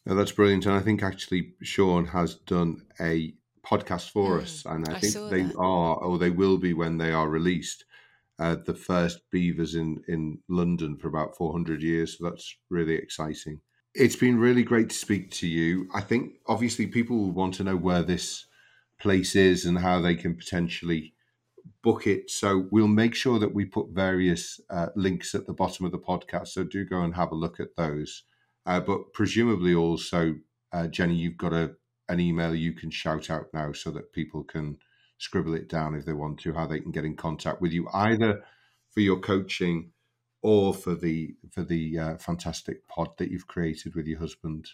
No, 0.05 0.13
that's 0.13 0.31
brilliant, 0.34 0.65
and 0.65 0.75
I 0.75 0.81
think 0.81 1.01
actually 1.01 1.55
Sean 1.63 2.05
has 2.05 2.36
done 2.36 2.86
a 2.99 3.34
podcast 3.65 4.12
for 4.12 4.39
mm, 4.39 4.43
us, 4.43 4.63
and 4.65 4.88
I, 4.88 4.95
I 4.95 4.99
think 4.99 5.13
they 5.30 5.43
that. 5.43 5.58
are, 5.58 5.95
or 5.97 6.17
they 6.17 6.30
will 6.30 6.58
be 6.58 6.73
when 6.73 6.97
they 6.97 7.12
are 7.12 7.30
released. 7.30 7.86
Uh, 8.38 8.58
the 8.65 8.73
first 8.73 9.21
beavers 9.32 9.75
in 9.75 10.04
in 10.08 10.39
London 10.49 10.97
for 10.97 11.08
about 11.08 11.38
400 11.38 11.82
years, 11.82 12.17
so 12.17 12.30
that's 12.30 12.56
really 12.69 12.95
exciting. 12.95 13.62
It's 13.93 14.17
been 14.17 14.38
really 14.38 14.63
great 14.63 14.89
to 14.89 14.95
speak 14.95 15.32
to 15.32 15.47
you. 15.47 15.88
I 15.93 16.01
think 16.01 16.34
obviously 16.47 16.88
people 16.88 17.17
will 17.17 17.32
want 17.32 17.54
to 17.56 17.63
know 17.63 17.78
where 17.78 18.04
this 18.04 18.45
place 18.99 19.36
is 19.38 19.65
and 19.65 19.80
how 19.80 20.01
they 20.01 20.15
can 20.15 20.36
potentially 20.36 21.13
book 21.82 22.08
it. 22.08 22.30
So 22.30 22.67
we'll 22.71 22.88
make 22.88 23.15
sure 23.15 23.39
that 23.39 23.54
we 23.54 23.65
put 23.65 23.89
various 23.89 24.60
uh, 24.69 24.88
links 24.95 25.34
at 25.34 25.47
the 25.47 25.54
bottom 25.54 25.86
of 25.86 25.91
the 25.91 25.99
podcast. 25.99 26.49
So 26.49 26.63
do 26.63 26.84
go 26.84 27.01
and 27.01 27.15
have 27.15 27.32
a 27.32 27.36
look 27.36 27.60
at 27.60 27.75
those. 27.78 28.23
Uh, 28.65 28.80
but 28.80 29.13
presumably 29.13 29.75
also, 29.75 30.36
uh, 30.73 30.88
Jenny, 30.88 31.15
you've 31.15 31.38
got 31.38 31.54
a 31.54 31.75
an 32.09 32.19
email 32.19 32.53
you 32.53 32.73
can 32.73 32.89
shout 32.89 33.29
out 33.29 33.47
now 33.53 33.71
so 33.71 33.91
that 33.91 34.13
people 34.13 34.43
can 34.43 34.77
scribble 35.17 35.55
it 35.55 35.69
down 35.69 35.95
if 35.95 36.05
they 36.05 36.13
want 36.13 36.39
to, 36.39 36.53
how 36.53 36.67
they 36.67 36.79
can 36.79 36.91
get 36.91 37.05
in 37.05 37.15
contact 37.15 37.61
with 37.61 37.71
you, 37.71 37.87
either 37.93 38.43
for 38.91 38.99
your 38.99 39.19
coaching 39.19 39.91
or 40.41 40.73
for 40.73 40.95
the 40.95 41.35
for 41.51 41.63
the 41.63 41.97
uh, 41.97 42.17
fantastic 42.17 42.87
pod 42.87 43.09
that 43.17 43.31
you've 43.31 43.47
created 43.47 43.95
with 43.95 44.05
your 44.05 44.19
husband. 44.19 44.69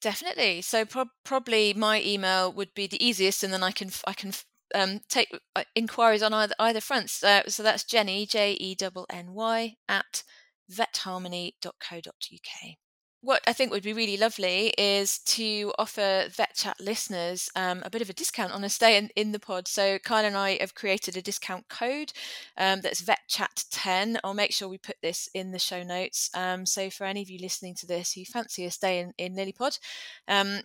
Definitely. 0.00 0.62
So 0.62 0.84
pro- 0.84 1.10
probably 1.24 1.74
my 1.74 2.02
email 2.02 2.52
would 2.52 2.74
be 2.74 2.86
the 2.86 3.04
easiest, 3.04 3.42
and 3.42 3.52
then 3.52 3.62
I 3.62 3.70
can 3.70 3.90
I 4.06 4.12
can 4.12 4.32
um, 4.74 5.00
take 5.08 5.28
uh, 5.54 5.64
inquiries 5.74 6.22
on 6.22 6.34
either 6.34 6.54
either 6.58 6.80
fronts. 6.80 7.22
Uh, 7.22 7.48
so 7.48 7.62
that's 7.62 7.84
Jenny 7.84 8.26
J 8.26 8.56
E 8.60 8.76
N 8.80 9.04
N 9.10 9.34
Y 9.34 9.74
at 9.88 10.22
vetharmony.co.uk 10.70 12.76
what 13.20 13.42
I 13.46 13.52
think 13.52 13.72
would 13.72 13.82
be 13.82 13.92
really 13.92 14.16
lovely 14.16 14.72
is 14.78 15.18
to 15.20 15.72
offer 15.76 16.28
Vet 16.30 16.54
Chat 16.54 16.76
listeners 16.80 17.50
um, 17.56 17.82
a 17.84 17.90
bit 17.90 18.00
of 18.00 18.08
a 18.08 18.12
discount 18.12 18.52
on 18.52 18.62
a 18.62 18.68
stay 18.68 18.96
in, 18.96 19.10
in, 19.16 19.32
the 19.32 19.40
pod. 19.40 19.66
So 19.66 19.98
Kyle 19.98 20.24
and 20.24 20.36
I 20.36 20.56
have 20.60 20.76
created 20.76 21.16
a 21.16 21.22
discount 21.22 21.68
code 21.68 22.12
um, 22.56 22.80
that's 22.80 23.00
Vet 23.00 23.20
Chat 23.28 23.64
10. 23.72 24.20
I'll 24.22 24.34
make 24.34 24.52
sure 24.52 24.68
we 24.68 24.78
put 24.78 24.96
this 25.02 25.28
in 25.34 25.50
the 25.50 25.58
show 25.58 25.82
notes. 25.82 26.30
Um, 26.32 26.64
so 26.64 26.90
for 26.90 27.04
any 27.04 27.20
of 27.20 27.28
you 27.28 27.40
listening 27.40 27.74
to 27.76 27.86
this 27.86 28.12
who 28.12 28.24
fancy 28.24 28.64
a 28.66 28.70
stay 28.70 29.00
in, 29.00 29.12
in 29.18 29.34
Lilypod, 29.34 29.80
um, 30.28 30.60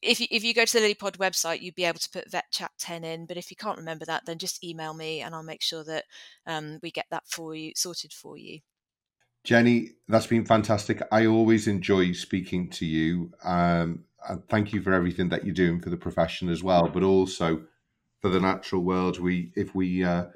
if 0.00 0.20
you, 0.20 0.28
if 0.30 0.44
you 0.44 0.54
go 0.54 0.64
to 0.64 0.80
the 0.80 0.94
Lilypod 0.94 1.18
website, 1.18 1.62
you'd 1.62 1.74
be 1.74 1.84
able 1.84 1.98
to 1.98 2.10
put 2.10 2.30
Vet 2.30 2.50
Chat 2.52 2.70
10 2.78 3.02
in. 3.02 3.26
But 3.26 3.38
if 3.38 3.50
you 3.50 3.56
can't 3.56 3.78
remember 3.78 4.04
that, 4.04 4.24
then 4.24 4.38
just 4.38 4.62
email 4.62 4.94
me 4.94 5.20
and 5.20 5.34
I'll 5.34 5.42
make 5.42 5.62
sure 5.62 5.82
that 5.84 6.04
um, 6.46 6.78
we 6.80 6.92
get 6.92 7.06
that 7.10 7.24
for 7.26 7.56
you, 7.56 7.72
sorted 7.74 8.12
for 8.12 8.38
you. 8.38 8.60
Jenny, 9.48 9.92
that's 10.08 10.26
been 10.26 10.44
fantastic. 10.44 11.00
I 11.10 11.24
always 11.24 11.68
enjoy 11.68 12.12
speaking 12.12 12.68
to 12.68 12.84
you. 12.84 13.32
Um, 13.42 14.04
and 14.28 14.46
thank 14.50 14.74
you 14.74 14.82
for 14.82 14.92
everything 14.92 15.30
that 15.30 15.46
you're 15.46 15.54
doing 15.54 15.80
for 15.80 15.88
the 15.88 15.96
profession 15.96 16.50
as 16.50 16.62
well, 16.62 16.86
but 16.86 17.02
also 17.02 17.62
for 18.20 18.28
the 18.28 18.40
natural 18.40 18.82
world. 18.82 19.18
We, 19.18 19.50
if 19.56 19.74
we, 19.74 20.04
uh, 20.04 20.26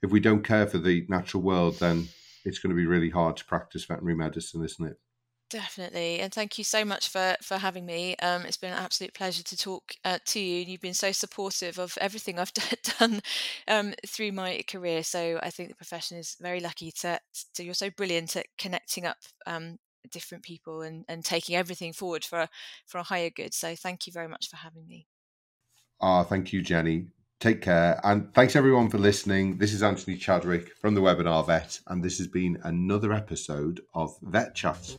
if 0.00 0.10
we 0.10 0.20
don't 0.20 0.42
care 0.42 0.66
for 0.66 0.78
the 0.78 1.04
natural 1.10 1.42
world, 1.42 1.80
then 1.80 2.08
it's 2.46 2.60
going 2.60 2.70
to 2.70 2.74
be 2.74 2.86
really 2.86 3.10
hard 3.10 3.36
to 3.36 3.44
practice 3.44 3.84
veterinary 3.84 4.16
medicine, 4.16 4.64
isn't 4.64 4.86
it? 4.86 4.98
Definitely, 5.52 6.20
and 6.20 6.32
thank 6.32 6.56
you 6.56 6.64
so 6.64 6.82
much 6.82 7.10
for 7.10 7.36
for 7.42 7.58
having 7.58 7.84
me. 7.84 8.16
Um, 8.22 8.46
it's 8.46 8.56
been 8.56 8.72
an 8.72 8.78
absolute 8.78 9.12
pleasure 9.12 9.42
to 9.42 9.54
talk 9.54 9.92
uh, 10.02 10.18
to 10.28 10.40
you. 10.40 10.62
And 10.62 10.70
you've 10.70 10.80
been 10.80 10.94
so 10.94 11.12
supportive 11.12 11.78
of 11.78 11.98
everything 12.00 12.38
I've 12.38 12.54
done 12.98 13.20
um, 13.68 13.92
through 14.06 14.32
my 14.32 14.62
career. 14.66 15.02
So 15.02 15.38
I 15.42 15.50
think 15.50 15.68
the 15.68 15.74
profession 15.74 16.16
is 16.16 16.38
very 16.40 16.60
lucky 16.60 16.90
to. 17.02 17.20
to 17.52 17.62
you're 17.62 17.74
so 17.74 17.90
brilliant 17.90 18.34
at 18.34 18.46
connecting 18.56 19.04
up 19.04 19.18
um, 19.46 19.76
different 20.10 20.42
people 20.42 20.80
and 20.80 21.04
and 21.06 21.22
taking 21.22 21.54
everything 21.54 21.92
forward 21.92 22.24
for 22.24 22.48
for 22.86 22.96
a 22.96 23.02
higher 23.02 23.28
good. 23.28 23.52
So 23.52 23.76
thank 23.76 24.06
you 24.06 24.12
very 24.14 24.28
much 24.28 24.48
for 24.48 24.56
having 24.56 24.86
me. 24.86 25.06
Ah, 26.00 26.24
thank 26.24 26.54
you, 26.54 26.62
Jenny. 26.62 27.08
Take 27.42 27.60
care. 27.60 28.00
And 28.04 28.32
thanks 28.34 28.54
everyone 28.54 28.88
for 28.88 28.98
listening. 28.98 29.58
This 29.58 29.72
is 29.72 29.82
Anthony 29.82 30.16
Chadwick 30.16 30.76
from 30.76 30.94
the 30.94 31.00
Webinar 31.00 31.44
Vet, 31.44 31.80
and 31.88 32.00
this 32.00 32.18
has 32.18 32.28
been 32.28 32.56
another 32.62 33.12
episode 33.12 33.80
of 33.94 34.16
Vet 34.22 34.54
Chat. 34.54 34.96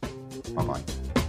Bye 0.53 0.65
bye. 0.65 1.22